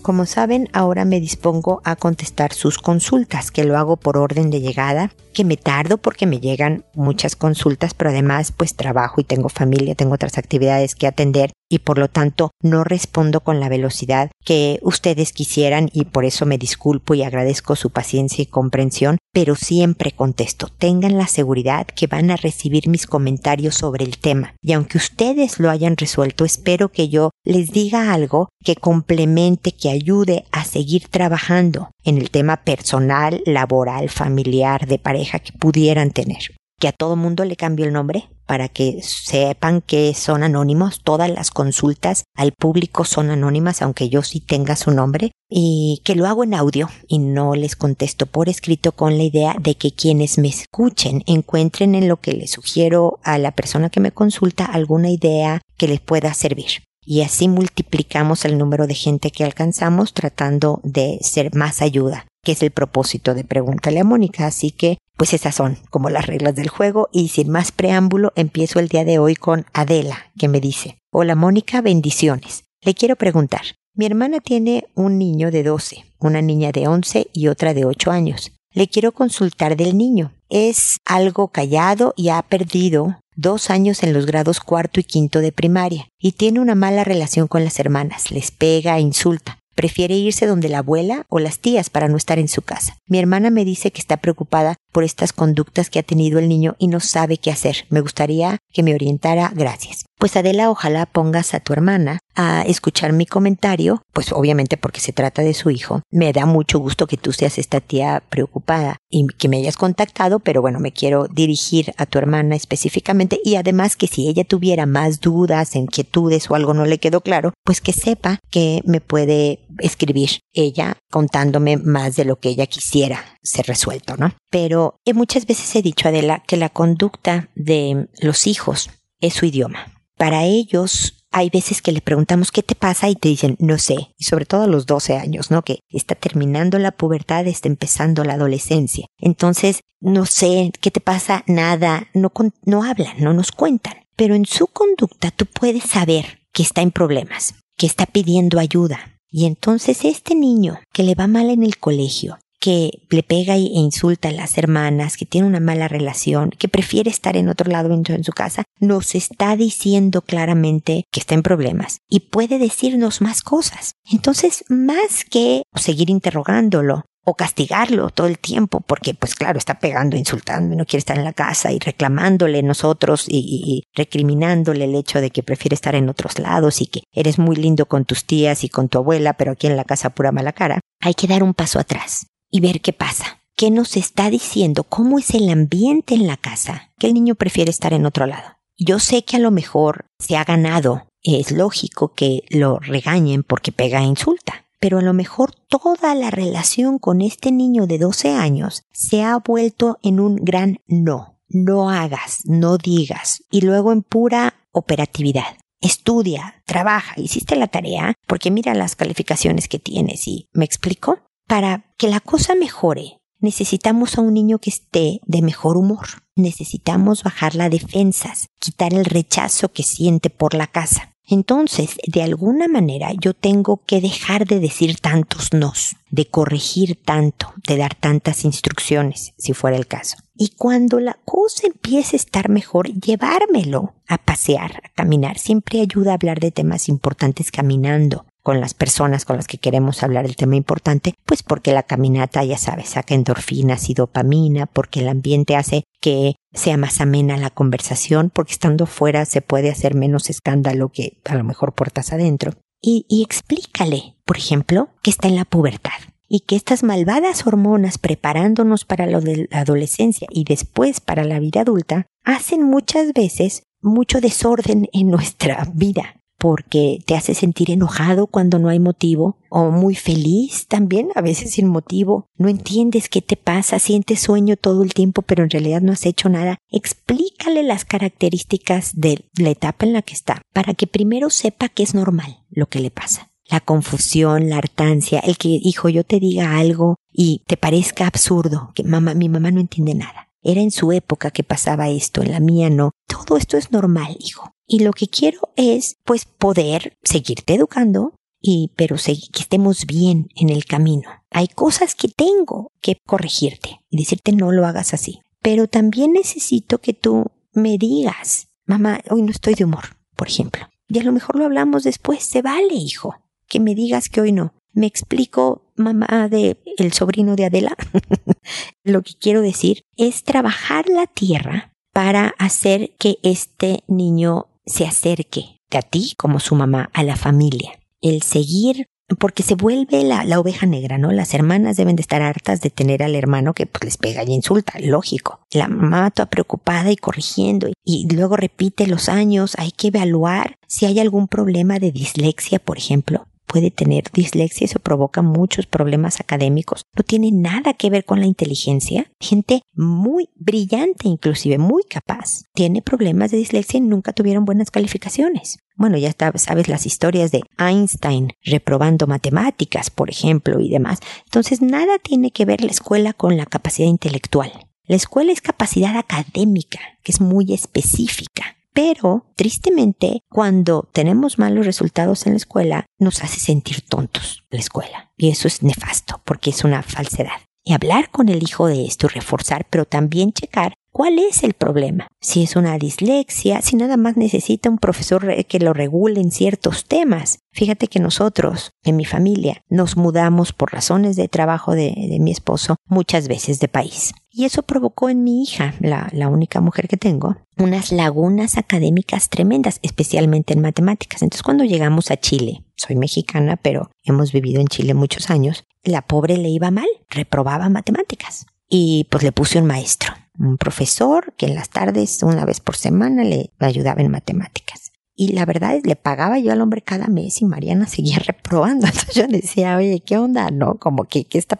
Como 0.00 0.24
saben, 0.24 0.68
ahora 0.72 1.04
me 1.04 1.18
dispongo 1.18 1.82
a 1.82 1.96
contestar 1.96 2.52
sus 2.52 2.78
consultas, 2.78 3.50
que 3.50 3.64
lo 3.64 3.76
hago 3.76 3.96
por 3.96 4.18
orden 4.18 4.50
de 4.50 4.60
llegada, 4.60 5.10
que 5.34 5.44
me 5.44 5.56
tardo 5.56 5.98
porque 5.98 6.26
me 6.26 6.38
llegan 6.38 6.84
muchas 6.94 7.34
consultas, 7.34 7.92
pero 7.92 8.10
además 8.10 8.52
pues 8.56 8.76
trabajo 8.76 9.20
y 9.20 9.24
tengo 9.24 9.48
familia, 9.48 9.96
tengo 9.96 10.14
otras 10.14 10.38
actividades 10.38 10.94
que 10.94 11.08
atender 11.08 11.50
y 11.68 11.80
por 11.80 11.98
lo 11.98 12.08
tanto 12.08 12.50
no 12.62 12.84
respondo 12.84 13.40
con 13.40 13.60
la 13.60 13.68
velocidad 13.68 14.30
que 14.44 14.78
ustedes 14.82 15.32
quisieran 15.32 15.90
y 15.92 16.04
por 16.04 16.24
eso 16.24 16.46
me 16.46 16.58
disculpo 16.58 17.14
y 17.14 17.22
agradezco 17.22 17.76
su 17.76 17.90
paciencia 17.90 18.42
y 18.42 18.46
comprensión, 18.46 19.18
pero 19.32 19.54
siempre 19.54 20.12
contesto. 20.12 20.68
Tengan 20.78 21.18
la 21.18 21.26
seguridad 21.26 21.86
que 21.86 22.06
van 22.06 22.30
a 22.30 22.36
recibir 22.36 22.88
mis 22.88 23.06
comentarios 23.06 23.74
sobre 23.74 24.04
el 24.04 24.18
tema 24.18 24.54
y 24.62 24.72
aunque 24.72 24.98
ustedes 24.98 25.60
lo 25.60 25.70
hayan 25.70 25.96
resuelto, 25.96 26.44
espero 26.44 26.90
que 26.90 27.08
yo 27.08 27.30
les 27.44 27.70
diga 27.70 28.12
algo 28.12 28.48
que 28.64 28.76
complemente, 28.76 29.72
que 29.72 29.90
ayude 29.90 30.44
a 30.50 30.64
seguir 30.64 31.08
trabajando 31.08 31.90
en 32.04 32.18
el 32.18 32.30
tema 32.30 32.58
personal, 32.58 33.42
laboral, 33.44 34.08
familiar, 34.08 34.86
de 34.86 34.98
pareja 34.98 35.38
que 35.38 35.52
pudieran 35.52 36.10
tener 36.10 36.57
que 36.78 36.88
a 36.88 36.92
todo 36.92 37.16
mundo 37.16 37.44
le 37.44 37.56
cambio 37.56 37.86
el 37.86 37.92
nombre 37.92 38.28
para 38.46 38.68
que 38.68 39.00
sepan 39.02 39.82
que 39.82 40.14
son 40.14 40.42
anónimos. 40.42 41.02
Todas 41.02 41.30
las 41.30 41.50
consultas 41.50 42.24
al 42.34 42.52
público 42.52 43.04
son 43.04 43.30
anónimas, 43.30 43.82
aunque 43.82 44.08
yo 44.08 44.22
sí 44.22 44.40
tenga 44.40 44.74
su 44.74 44.90
nombre, 44.90 45.32
y 45.50 46.00
que 46.04 46.14
lo 46.14 46.26
hago 46.26 46.44
en 46.44 46.54
audio 46.54 46.88
y 47.06 47.18
no 47.18 47.54
les 47.54 47.76
contesto 47.76 48.26
por 48.26 48.48
escrito 48.48 48.92
con 48.92 49.18
la 49.18 49.24
idea 49.24 49.54
de 49.60 49.74
que 49.74 49.92
quienes 49.92 50.38
me 50.38 50.48
escuchen 50.48 51.22
encuentren 51.26 51.94
en 51.94 52.08
lo 52.08 52.18
que 52.18 52.32
les 52.32 52.52
sugiero 52.52 53.18
a 53.22 53.38
la 53.38 53.50
persona 53.50 53.90
que 53.90 54.00
me 54.00 54.12
consulta 54.12 54.64
alguna 54.64 55.10
idea 55.10 55.60
que 55.76 55.88
les 55.88 56.00
pueda 56.00 56.32
servir 56.32 56.87
y 57.08 57.22
así 57.22 57.48
multiplicamos 57.48 58.44
el 58.44 58.58
número 58.58 58.86
de 58.86 58.94
gente 58.94 59.30
que 59.30 59.42
alcanzamos 59.42 60.12
tratando 60.12 60.80
de 60.82 61.18
ser 61.22 61.54
más 61.54 61.80
ayuda, 61.80 62.26
que 62.44 62.52
es 62.52 62.62
el 62.62 62.70
propósito 62.70 63.32
de 63.32 63.44
Pregúntale 63.44 64.00
a 64.00 64.04
Mónica. 64.04 64.44
Así 64.44 64.72
que, 64.72 64.98
pues 65.16 65.32
esas 65.32 65.54
son 65.54 65.78
como 65.88 66.10
las 66.10 66.26
reglas 66.26 66.54
del 66.54 66.68
juego 66.68 67.08
y 67.10 67.28
sin 67.28 67.48
más 67.48 67.72
preámbulo 67.72 68.34
empiezo 68.36 68.78
el 68.78 68.88
día 68.88 69.06
de 69.06 69.18
hoy 69.18 69.36
con 69.36 69.64
Adela, 69.72 70.30
que 70.38 70.48
me 70.48 70.60
dice, 70.60 70.98
Hola 71.10 71.34
Mónica, 71.34 71.80
bendiciones. 71.80 72.64
Le 72.84 72.92
quiero 72.92 73.16
preguntar, 73.16 73.62
mi 73.94 74.04
hermana 74.04 74.40
tiene 74.40 74.84
un 74.94 75.16
niño 75.16 75.50
de 75.50 75.62
12, 75.62 76.04
una 76.18 76.42
niña 76.42 76.72
de 76.72 76.88
11 76.88 77.28
y 77.32 77.48
otra 77.48 77.72
de 77.72 77.86
8 77.86 78.10
años. 78.10 78.52
Le 78.74 78.86
quiero 78.86 79.12
consultar 79.12 79.78
del 79.78 79.96
niño. 79.96 80.34
Es 80.48 80.98
algo 81.04 81.48
callado 81.48 82.14
y 82.16 82.30
ha 82.30 82.40
perdido 82.42 83.20
dos 83.36 83.70
años 83.70 84.02
en 84.02 84.12
los 84.12 84.24
grados 84.24 84.60
cuarto 84.60 84.98
y 84.98 85.04
quinto 85.04 85.40
de 85.40 85.52
primaria 85.52 86.08
y 86.18 86.32
tiene 86.32 86.60
una 86.60 86.74
mala 86.74 87.04
relación 87.04 87.48
con 87.48 87.64
las 87.64 87.78
hermanas, 87.78 88.30
les 88.30 88.50
pega 88.50 88.96
e 88.96 89.00
insulta. 89.00 89.58
Prefiere 89.74 90.16
irse 90.16 90.46
donde 90.46 90.68
la 90.68 90.78
abuela 90.78 91.24
o 91.28 91.38
las 91.38 91.60
tías 91.60 91.88
para 91.88 92.08
no 92.08 92.16
estar 92.16 92.40
en 92.40 92.48
su 92.48 92.62
casa. 92.62 92.96
Mi 93.06 93.20
hermana 93.20 93.50
me 93.50 93.64
dice 93.64 93.92
que 93.92 94.00
está 94.00 94.16
preocupada 94.16 94.74
por 94.90 95.04
estas 95.04 95.32
conductas 95.32 95.88
que 95.88 96.00
ha 96.00 96.02
tenido 96.02 96.40
el 96.40 96.48
niño 96.48 96.74
y 96.80 96.88
no 96.88 96.98
sabe 96.98 97.36
qué 97.36 97.52
hacer. 97.52 97.86
Me 97.88 98.00
gustaría 98.00 98.58
que 98.72 98.82
me 98.82 98.94
orientara. 98.94 99.52
Gracias. 99.54 100.07
Pues 100.18 100.36
Adela, 100.36 100.68
ojalá 100.68 101.06
pongas 101.06 101.54
a 101.54 101.60
tu 101.60 101.72
hermana 101.72 102.18
a 102.34 102.62
escuchar 102.62 103.12
mi 103.12 103.24
comentario, 103.24 104.02
pues 104.12 104.32
obviamente 104.32 104.76
porque 104.76 105.00
se 105.00 105.12
trata 105.12 105.42
de 105.42 105.54
su 105.54 105.70
hijo. 105.70 106.02
Me 106.10 106.32
da 106.32 106.44
mucho 106.44 106.80
gusto 106.80 107.06
que 107.06 107.16
tú 107.16 107.32
seas 107.32 107.56
esta 107.56 107.80
tía 107.80 108.24
preocupada 108.28 108.96
y 109.08 109.28
que 109.28 109.48
me 109.48 109.58
hayas 109.58 109.76
contactado, 109.76 110.40
pero 110.40 110.60
bueno, 110.60 110.80
me 110.80 110.90
quiero 110.90 111.28
dirigir 111.28 111.94
a 111.98 112.06
tu 112.06 112.18
hermana 112.18 112.56
específicamente 112.56 113.38
y 113.44 113.54
además 113.54 113.94
que 113.94 114.08
si 114.08 114.28
ella 114.28 114.42
tuviera 114.42 114.86
más 114.86 115.20
dudas, 115.20 115.76
inquietudes 115.76 116.50
o 116.50 116.56
algo 116.56 116.74
no 116.74 116.84
le 116.84 116.98
quedó 116.98 117.20
claro, 117.20 117.52
pues 117.62 117.80
que 117.80 117.92
sepa 117.92 118.40
que 118.50 118.82
me 118.84 119.00
puede 119.00 119.60
escribir 119.78 120.40
ella 120.52 120.96
contándome 121.12 121.76
más 121.76 122.16
de 122.16 122.24
lo 122.24 122.40
que 122.40 122.48
ella 122.48 122.66
quisiera 122.66 123.24
ser 123.44 123.66
resuelto, 123.66 124.16
¿no? 124.16 124.34
Pero 124.50 124.96
eh, 125.04 125.14
muchas 125.14 125.46
veces 125.46 125.76
he 125.76 125.82
dicho, 125.82 126.08
Adela, 126.08 126.42
que 126.44 126.56
la 126.56 126.70
conducta 126.70 127.50
de 127.54 128.08
los 128.20 128.48
hijos 128.48 128.90
es 129.20 129.34
su 129.34 129.46
idioma. 129.46 129.97
Para 130.18 130.44
ellos 130.44 131.24
hay 131.30 131.50
veces 131.50 131.80
que 131.80 131.92
le 131.92 132.00
preguntamos 132.00 132.50
qué 132.50 132.62
te 132.62 132.74
pasa 132.74 133.08
y 133.08 133.14
te 133.14 133.28
dicen 133.28 133.56
no 133.58 133.78
sé, 133.78 134.14
y 134.16 134.24
sobre 134.24 134.44
todo 134.44 134.62
a 134.62 134.66
los 134.66 134.86
12 134.86 135.16
años, 135.16 135.50
¿no? 135.50 135.62
Que 135.62 135.80
está 135.88 136.14
terminando 136.14 136.78
la 136.78 136.92
pubertad, 136.92 137.46
está 137.46 137.68
empezando 137.68 138.24
la 138.24 138.34
adolescencia. 138.34 139.06
Entonces, 139.18 139.80
no 140.00 140.26
sé, 140.26 140.72
¿qué 140.80 140.90
te 140.90 141.00
pasa? 141.00 141.44
Nada, 141.46 142.08
no, 142.14 142.32
no 142.64 142.82
hablan, 142.82 143.16
no 143.18 143.32
nos 143.32 143.52
cuentan. 143.52 143.94
Pero 144.16 144.34
en 144.34 144.46
su 144.46 144.66
conducta 144.66 145.30
tú 145.30 145.46
puedes 145.46 145.84
saber 145.84 146.40
que 146.52 146.62
está 146.62 146.82
en 146.82 146.90
problemas, 146.90 147.54
que 147.76 147.86
está 147.86 148.06
pidiendo 148.06 148.58
ayuda, 148.58 149.20
y 149.30 149.46
entonces 149.46 150.04
este 150.04 150.34
niño 150.34 150.80
que 150.92 151.02
le 151.02 151.14
va 151.14 151.26
mal 151.26 151.50
en 151.50 151.62
el 151.62 151.76
colegio, 151.76 152.38
que 152.60 152.90
le 153.10 153.22
pega 153.22 153.54
e 153.54 153.60
insulta 153.60 154.28
a 154.28 154.32
las 154.32 154.58
hermanas, 154.58 155.16
que 155.16 155.26
tiene 155.26 155.46
una 155.46 155.60
mala 155.60 155.88
relación, 155.88 156.50
que 156.50 156.68
prefiere 156.68 157.10
estar 157.10 157.36
en 157.36 157.48
otro 157.48 157.70
lado 157.70 157.88
de 157.88 158.24
su 158.24 158.32
casa, 158.32 158.64
nos 158.80 159.14
está 159.14 159.56
diciendo 159.56 160.22
claramente 160.22 161.04
que 161.10 161.20
está 161.20 161.34
en 161.34 161.42
problemas 161.42 161.98
y 162.08 162.20
puede 162.20 162.58
decirnos 162.58 163.20
más 163.20 163.42
cosas. 163.42 163.92
Entonces, 164.10 164.64
más 164.68 165.24
que 165.24 165.62
seguir 165.74 166.10
interrogándolo, 166.10 167.04
o 167.28 167.34
castigarlo 167.34 168.08
todo 168.08 168.26
el 168.26 168.38
tiempo, 168.38 168.80
porque 168.80 169.12
pues 169.12 169.34
claro, 169.34 169.58
está 169.58 169.78
pegando, 169.78 170.16
insultando 170.16 170.74
no 170.74 170.86
quiere 170.86 171.00
estar 171.00 171.18
en 171.18 171.24
la 171.24 171.34
casa 171.34 171.70
y 171.72 171.78
reclamándole 171.78 172.62
nosotros 172.62 173.26
y, 173.28 173.36
y, 173.36 173.82
recriminándole 173.94 174.86
el 174.86 174.94
hecho 174.94 175.20
de 175.20 175.28
que 175.28 175.42
prefiere 175.42 175.74
estar 175.74 175.94
en 175.94 176.08
otros 176.08 176.38
lados 176.38 176.80
y 176.80 176.86
que 176.86 177.02
eres 177.12 177.38
muy 177.38 177.54
lindo 177.56 177.84
con 177.84 178.06
tus 178.06 178.24
tías 178.24 178.64
y 178.64 178.70
con 178.70 178.88
tu 178.88 178.96
abuela, 178.96 179.34
pero 179.34 179.52
aquí 179.52 179.66
en 179.66 179.76
la 179.76 179.84
casa 179.84 180.08
pura 180.08 180.32
mala 180.32 180.54
cara. 180.54 180.80
Hay 181.02 181.12
que 181.12 181.26
dar 181.26 181.42
un 181.42 181.52
paso 181.52 181.78
atrás 181.78 182.26
y 182.50 182.60
ver 182.60 182.80
qué 182.80 182.92
pasa. 182.92 183.42
¿Qué 183.56 183.70
nos 183.70 183.96
está 183.96 184.30
diciendo? 184.30 184.84
¿Cómo 184.84 185.18
es 185.18 185.30
el 185.30 185.48
ambiente 185.48 186.14
en 186.14 186.26
la 186.26 186.36
casa? 186.36 186.92
Que 186.98 187.08
el 187.08 187.14
niño 187.14 187.34
prefiere 187.34 187.70
estar 187.70 187.92
en 187.92 188.06
otro 188.06 188.26
lado. 188.26 188.56
Yo 188.76 188.98
sé 188.98 189.24
que 189.24 189.36
a 189.36 189.40
lo 189.40 189.50
mejor 189.50 190.06
se 190.18 190.36
ha 190.36 190.44
ganado. 190.44 191.08
Es 191.22 191.50
lógico 191.50 192.14
que 192.14 192.44
lo 192.50 192.78
regañen 192.78 193.42
porque 193.42 193.72
pega 193.72 194.00
e 194.00 194.04
insulta 194.04 194.64
pero 194.80 194.98
a 194.98 195.02
lo 195.02 195.12
mejor 195.12 195.52
toda 195.68 196.14
la 196.14 196.30
relación 196.30 196.98
con 196.98 197.20
este 197.20 197.52
niño 197.52 197.86
de 197.86 197.98
12 197.98 198.30
años 198.30 198.82
se 198.92 199.22
ha 199.22 199.36
vuelto 199.38 199.98
en 200.02 200.20
un 200.20 200.36
gran 200.36 200.78
no. 200.86 201.38
No 201.48 201.90
hagas, 201.90 202.42
no 202.44 202.76
digas, 202.76 203.42
y 203.50 203.62
luego 203.62 203.92
en 203.92 204.02
pura 204.02 204.66
operatividad. 204.70 205.56
Estudia, 205.80 206.62
trabaja, 206.66 207.14
hiciste 207.18 207.56
la 207.56 207.68
tarea, 207.68 208.14
porque 208.26 208.50
mira 208.50 208.74
las 208.74 208.96
calificaciones 208.96 209.66
que 209.66 209.78
tienes 209.78 210.28
y 210.28 210.48
me 210.52 210.66
explico. 210.66 211.20
Para 211.48 211.86
que 211.96 212.08
la 212.08 212.20
cosa 212.20 212.54
mejore, 212.54 213.22
necesitamos 213.40 214.18
a 214.18 214.20
un 214.20 214.34
niño 214.34 214.58
que 214.58 214.68
esté 214.68 215.20
de 215.24 215.40
mejor 215.40 215.78
humor. 215.78 216.06
Necesitamos 216.36 217.24
bajar 217.24 217.54
las 217.54 217.70
defensas, 217.70 218.48
quitar 218.60 218.92
el 218.92 219.06
rechazo 219.06 219.70
que 219.70 219.82
siente 219.82 220.28
por 220.28 220.52
la 220.52 220.66
casa. 220.66 221.14
Entonces, 221.26 221.96
de 222.06 222.22
alguna 222.22 222.68
manera, 222.68 223.12
yo 223.18 223.32
tengo 223.32 223.82
que 223.86 224.02
dejar 224.02 224.46
de 224.46 224.60
decir 224.60 225.00
tantos 225.00 225.54
nos, 225.54 225.96
de 226.10 226.26
corregir 226.26 227.02
tanto, 227.02 227.54
de 227.66 227.78
dar 227.78 227.94
tantas 227.94 228.44
instrucciones, 228.44 229.32
si 229.38 229.54
fuera 229.54 229.78
el 229.78 229.86
caso. 229.86 230.18
Y 230.36 230.50
cuando 230.50 231.00
la 231.00 231.18
cosa 231.24 231.66
empiece 231.66 232.16
a 232.16 232.20
estar 232.20 232.50
mejor, 232.50 232.92
llevármelo 232.92 233.94
a 234.06 234.18
pasear, 234.18 234.82
a 234.84 234.88
caminar. 234.90 235.38
Siempre 235.38 235.80
ayuda 235.80 236.10
a 236.10 236.14
hablar 236.14 236.40
de 236.40 236.50
temas 236.50 236.90
importantes 236.90 237.50
caminando 237.50 238.26
con 238.48 238.62
las 238.62 238.72
personas 238.72 239.26
con 239.26 239.36
las 239.36 239.46
que 239.46 239.58
queremos 239.58 240.02
hablar 240.02 240.24
del 240.24 240.34
tema 240.34 240.56
importante, 240.56 241.12
pues 241.26 241.42
porque 241.42 241.74
la 241.74 241.82
caminata, 241.82 242.42
ya 242.44 242.56
sabes, 242.56 242.88
saca 242.88 243.14
endorfinas 243.14 243.90
y 243.90 243.92
dopamina, 243.92 244.64
porque 244.64 245.00
el 245.00 245.10
ambiente 245.10 245.54
hace 245.54 245.84
que 246.00 246.36
sea 246.54 246.78
más 246.78 247.02
amena 247.02 247.36
la 247.36 247.50
conversación, 247.50 248.30
porque 248.30 248.52
estando 248.52 248.86
fuera 248.86 249.26
se 249.26 249.42
puede 249.42 249.68
hacer 249.68 249.94
menos 249.94 250.30
escándalo 250.30 250.88
que 250.88 251.20
a 251.26 251.34
lo 251.34 251.44
mejor 251.44 251.74
puertas 251.74 252.10
adentro. 252.14 252.54
Y, 252.80 253.04
y 253.06 253.22
explícale, 253.22 254.16
por 254.24 254.38
ejemplo, 254.38 254.88
que 255.02 255.10
está 255.10 255.28
en 255.28 255.36
la 255.36 255.44
pubertad 255.44 256.00
y 256.26 256.40
que 256.40 256.56
estas 256.56 256.82
malvadas 256.82 257.46
hormonas 257.46 257.98
preparándonos 257.98 258.86
para 258.86 259.04
la 259.04 259.20
adolescencia 259.50 260.26
y 260.30 260.44
después 260.44 261.00
para 261.00 261.24
la 261.24 261.38
vida 261.38 261.60
adulta 261.60 262.06
hacen 262.24 262.62
muchas 262.62 263.12
veces 263.12 263.64
mucho 263.82 264.22
desorden 264.22 264.88
en 264.94 265.10
nuestra 265.10 265.68
vida 265.74 266.14
porque 266.38 267.00
te 267.04 267.16
hace 267.16 267.34
sentir 267.34 267.70
enojado 267.70 268.28
cuando 268.28 268.58
no 268.58 268.68
hay 268.68 268.78
motivo 268.78 269.36
o 269.50 269.70
muy 269.70 269.94
feliz 269.94 270.66
también, 270.68 271.08
a 271.14 271.20
veces 271.20 271.52
sin 271.52 271.66
motivo. 271.66 272.28
No 272.36 272.48
entiendes 272.48 273.08
qué 273.08 273.20
te 273.20 273.36
pasa, 273.36 273.78
sientes 273.78 274.20
sueño 274.20 274.56
todo 274.56 274.82
el 274.82 274.94
tiempo, 274.94 275.22
pero 275.22 275.42
en 275.42 275.50
realidad 275.50 275.82
no 275.82 275.92
has 275.92 276.06
hecho 276.06 276.28
nada. 276.28 276.58
Explícale 276.70 277.62
las 277.62 277.84
características 277.84 278.92
de 278.94 279.24
la 279.36 279.50
etapa 279.50 279.84
en 279.84 279.92
la 279.92 280.02
que 280.02 280.14
está 280.14 280.42
para 280.52 280.74
que 280.74 280.86
primero 280.86 281.30
sepa 281.30 281.68
que 281.68 281.82
es 281.82 281.94
normal 281.94 282.44
lo 282.50 282.66
que 282.66 282.80
le 282.80 282.90
pasa. 282.90 283.30
La 283.50 283.60
confusión, 283.60 284.50
la 284.50 284.58
hartancia, 284.58 285.20
el 285.20 285.38
que, 285.38 285.48
hijo, 285.48 285.88
yo 285.88 286.04
te 286.04 286.20
diga 286.20 286.58
algo 286.58 286.96
y 287.12 287.42
te 287.46 287.56
parezca 287.56 288.06
absurdo, 288.06 288.72
que 288.74 288.84
mamá, 288.84 289.14
mi 289.14 289.28
mamá 289.28 289.50
no 289.50 289.60
entiende 289.60 289.94
nada. 289.94 290.28
Era 290.42 290.60
en 290.60 290.70
su 290.70 290.92
época 290.92 291.30
que 291.30 291.42
pasaba 291.42 291.88
esto, 291.88 292.22
en 292.22 292.30
la 292.30 292.40
mía 292.40 292.70
no. 292.70 292.92
Todo 293.06 293.36
esto 293.36 293.56
es 293.56 293.72
normal, 293.72 294.16
hijo. 294.20 294.52
Y 294.68 294.80
lo 294.80 294.92
que 294.92 295.08
quiero 295.08 295.50
es, 295.56 295.96
pues, 296.04 296.26
poder 296.26 296.96
seguirte 297.02 297.54
educando 297.54 298.12
y, 298.40 298.70
pero 298.76 298.96
que 298.96 299.40
estemos 299.40 299.86
bien 299.86 300.28
en 300.36 300.50
el 300.50 300.66
camino. 300.66 301.08
Hay 301.30 301.48
cosas 301.48 301.94
que 301.94 302.08
tengo 302.08 302.70
que 302.80 302.98
corregirte 303.06 303.80
y 303.90 303.96
decirte 303.96 304.32
no 304.32 304.52
lo 304.52 304.66
hagas 304.66 304.94
así. 304.94 305.20
Pero 305.40 305.68
también 305.68 306.12
necesito 306.12 306.78
que 306.78 306.92
tú 306.92 307.24
me 307.52 307.78
digas, 307.78 308.48
mamá, 308.66 309.00
hoy 309.10 309.22
no 309.22 309.30
estoy 309.30 309.54
de 309.54 309.64
humor, 309.64 309.96
por 310.14 310.28
ejemplo. 310.28 310.68
Y 310.86 310.98
a 310.98 311.02
lo 311.02 311.12
mejor 311.12 311.36
lo 311.36 311.46
hablamos 311.46 311.82
después. 311.84 312.22
Se 312.22 312.42
vale, 312.42 312.74
hijo, 312.74 313.16
que 313.48 313.60
me 313.60 313.74
digas 313.74 314.08
que 314.08 314.20
hoy 314.20 314.32
no. 314.32 314.52
Me 314.72 314.86
explico, 314.86 315.62
mamá 315.76 316.28
de 316.28 316.58
el 316.76 316.92
sobrino 316.92 317.36
de 317.36 317.46
Adela. 317.46 317.76
Lo 318.84 319.02
que 319.02 319.14
quiero 319.14 319.40
decir 319.40 319.82
es 319.96 320.24
trabajar 320.24 320.88
la 320.88 321.06
tierra 321.06 321.72
para 321.92 322.34
hacer 322.38 322.94
que 322.98 323.18
este 323.22 323.82
niño 323.88 324.46
se 324.68 324.86
acerque 324.86 325.60
a 325.70 325.82
ti 325.82 326.14
como 326.16 326.40
su 326.40 326.54
mamá, 326.54 326.90
a 326.92 327.02
la 327.02 327.16
familia. 327.16 327.72
El 328.00 328.22
seguir 328.22 328.86
porque 329.18 329.42
se 329.42 329.54
vuelve 329.54 330.04
la, 330.04 330.24
la, 330.24 330.38
oveja 330.38 330.66
negra, 330.66 330.98
¿no? 330.98 331.12
Las 331.12 331.32
hermanas 331.32 331.76
deben 331.78 331.96
de 331.96 332.02
estar 332.02 332.20
hartas 332.20 332.60
de 332.60 332.68
tener 332.68 333.02
al 333.02 333.14
hermano 333.14 333.54
que 333.54 333.64
pues, 333.64 333.84
les 333.84 333.96
pega 333.96 334.22
y 334.22 334.32
insulta, 334.32 334.74
lógico. 334.80 335.40
La 335.50 335.66
mamá 335.66 336.10
toda 336.10 336.26
preocupada 336.26 336.90
y 336.90 336.96
corrigiendo 336.96 337.68
y 337.84 338.06
luego 338.14 338.36
repite 338.36 338.86
los 338.86 339.08
años, 339.08 339.54
hay 339.58 339.70
que 339.70 339.88
evaluar 339.88 340.58
si 340.66 340.84
hay 340.84 341.00
algún 341.00 341.26
problema 341.26 341.78
de 341.78 341.90
dislexia, 341.90 342.58
por 342.58 342.76
ejemplo 342.76 343.26
puede 343.48 343.72
tener 343.72 344.04
dislexia, 344.12 344.66
eso 344.66 344.78
provoca 344.78 345.22
muchos 345.22 345.66
problemas 345.66 346.20
académicos. 346.20 346.84
No 346.96 347.02
tiene 347.02 347.32
nada 347.32 347.74
que 347.74 347.90
ver 347.90 348.04
con 348.04 348.20
la 348.20 348.26
inteligencia. 348.26 349.10
Gente 349.18 349.62
muy 349.72 350.28
brillante, 350.36 351.08
inclusive 351.08 351.58
muy 351.58 351.82
capaz, 351.82 352.42
tiene 352.54 352.82
problemas 352.82 353.32
de 353.32 353.38
dislexia 353.38 353.78
y 353.78 353.80
nunca 353.80 354.12
tuvieron 354.12 354.44
buenas 354.44 354.70
calificaciones. 354.70 355.58
Bueno, 355.74 355.96
ya 355.96 356.12
sabes 356.34 356.68
las 356.68 356.86
historias 356.86 357.30
de 357.30 357.42
Einstein 357.56 358.32
reprobando 358.44 359.06
matemáticas, 359.06 359.90
por 359.90 360.10
ejemplo, 360.10 360.60
y 360.60 360.68
demás. 360.68 360.98
Entonces, 361.24 361.62
nada 361.62 361.98
tiene 362.02 362.30
que 362.32 362.44
ver 362.44 362.62
la 362.62 362.70
escuela 362.70 363.12
con 363.12 363.36
la 363.36 363.46
capacidad 363.46 363.88
intelectual. 363.88 364.52
La 364.86 364.96
escuela 364.96 365.32
es 365.32 365.40
capacidad 365.40 365.96
académica, 365.96 366.80
que 367.02 367.12
es 367.12 367.20
muy 367.20 367.52
específica. 367.52 368.57
Pero, 368.80 369.26
tristemente, 369.34 370.20
cuando 370.30 370.88
tenemos 370.92 371.36
malos 371.36 371.66
resultados 371.66 372.26
en 372.26 372.34
la 372.34 372.36
escuela, 372.36 372.86
nos 373.00 373.24
hace 373.24 373.40
sentir 373.40 373.80
tontos 373.80 374.44
la 374.50 374.60
escuela. 374.60 375.10
Y 375.16 375.30
eso 375.30 375.48
es 375.48 375.64
nefasto, 375.64 376.20
porque 376.24 376.50
es 376.50 376.62
una 376.62 376.84
falsedad. 376.84 377.40
Y 377.64 377.72
hablar 377.72 378.08
con 378.12 378.28
el 378.28 378.40
hijo 378.40 378.68
de 378.68 378.86
esto 378.86 379.08
reforzar, 379.08 379.66
pero 379.68 379.84
también 379.84 380.32
checar 380.32 380.74
¿Cuál 380.98 381.20
es 381.20 381.44
el 381.44 381.54
problema? 381.54 382.08
Si 382.20 382.42
es 382.42 382.56
una 382.56 382.76
dislexia, 382.76 383.62
si 383.62 383.76
nada 383.76 383.96
más 383.96 384.16
necesita 384.16 384.68
un 384.68 384.78
profesor 384.78 385.32
que 385.44 385.60
lo 385.60 385.72
regule 385.72 386.20
en 386.20 386.32
ciertos 386.32 386.86
temas. 386.86 387.38
Fíjate 387.52 387.86
que 387.86 388.00
nosotros, 388.00 388.72
en 388.82 388.96
mi 388.96 389.04
familia, 389.04 389.62
nos 389.68 389.96
mudamos 389.96 390.52
por 390.52 390.72
razones 390.72 391.14
de 391.14 391.28
trabajo 391.28 391.76
de, 391.76 392.18
mi 392.20 392.32
esposo 392.32 392.78
muchas 392.84 393.28
veces 393.28 393.60
de 393.60 393.68
país. 393.68 394.12
Y 394.28 394.44
eso 394.44 394.64
provocó 394.64 395.08
en 395.08 395.22
mi 395.22 395.44
hija, 395.44 395.74
la, 395.78 396.08
la 396.10 396.26
única 396.26 396.60
mujer 396.60 396.88
que 396.88 396.96
tengo, 396.96 397.36
unas 397.56 397.92
lagunas 397.92 398.58
académicas 398.58 399.28
tremendas, 399.28 399.78
especialmente 399.82 400.52
en 400.52 400.62
matemáticas. 400.62 401.22
Entonces 401.22 401.44
cuando 401.44 401.62
llegamos 401.62 402.10
a 402.10 402.16
Chile, 402.16 402.64
soy 402.74 402.96
mexicana, 402.96 403.56
pero 403.56 403.88
hemos 404.02 404.32
vivido 404.32 404.60
en 404.60 404.66
Chile 404.66 404.94
muchos 404.94 405.30
años, 405.30 405.62
la 405.84 406.02
pobre 406.02 406.38
le 406.38 406.48
iba 406.48 406.72
mal, 406.72 406.88
reprobaba 407.08 407.68
matemáticas. 407.68 408.46
Y 408.68 409.06
pues 409.10 409.22
le 409.22 409.30
puse 409.30 409.60
un 409.60 409.66
maestro 409.66 410.12
un 410.38 410.56
profesor 410.56 411.34
que 411.36 411.46
en 411.46 411.54
las 411.54 411.70
tardes, 411.70 412.22
una 412.22 412.44
vez 412.44 412.60
por 412.60 412.76
semana, 412.76 413.24
le 413.24 413.50
ayudaba 413.58 414.02
en 414.02 414.10
matemáticas. 414.10 414.92
Y 415.20 415.32
la 415.32 415.44
verdad 415.44 415.74
es, 415.74 415.84
le 415.84 415.96
pagaba 415.96 416.38
yo 416.38 416.52
al 416.52 416.60
hombre 416.60 416.80
cada 416.80 417.08
mes 417.08 417.42
y 417.42 417.44
Mariana 417.44 417.86
seguía 417.88 418.20
reprobando. 418.20 418.86
Entonces 418.86 419.16
yo 419.16 419.26
decía, 419.26 419.76
oye, 419.76 420.00
¿qué 420.00 420.16
onda? 420.16 420.50
¿No? 420.50 420.76
Como 420.76 421.04
que, 421.04 421.24
¿qué 421.24 421.38
está? 421.38 421.58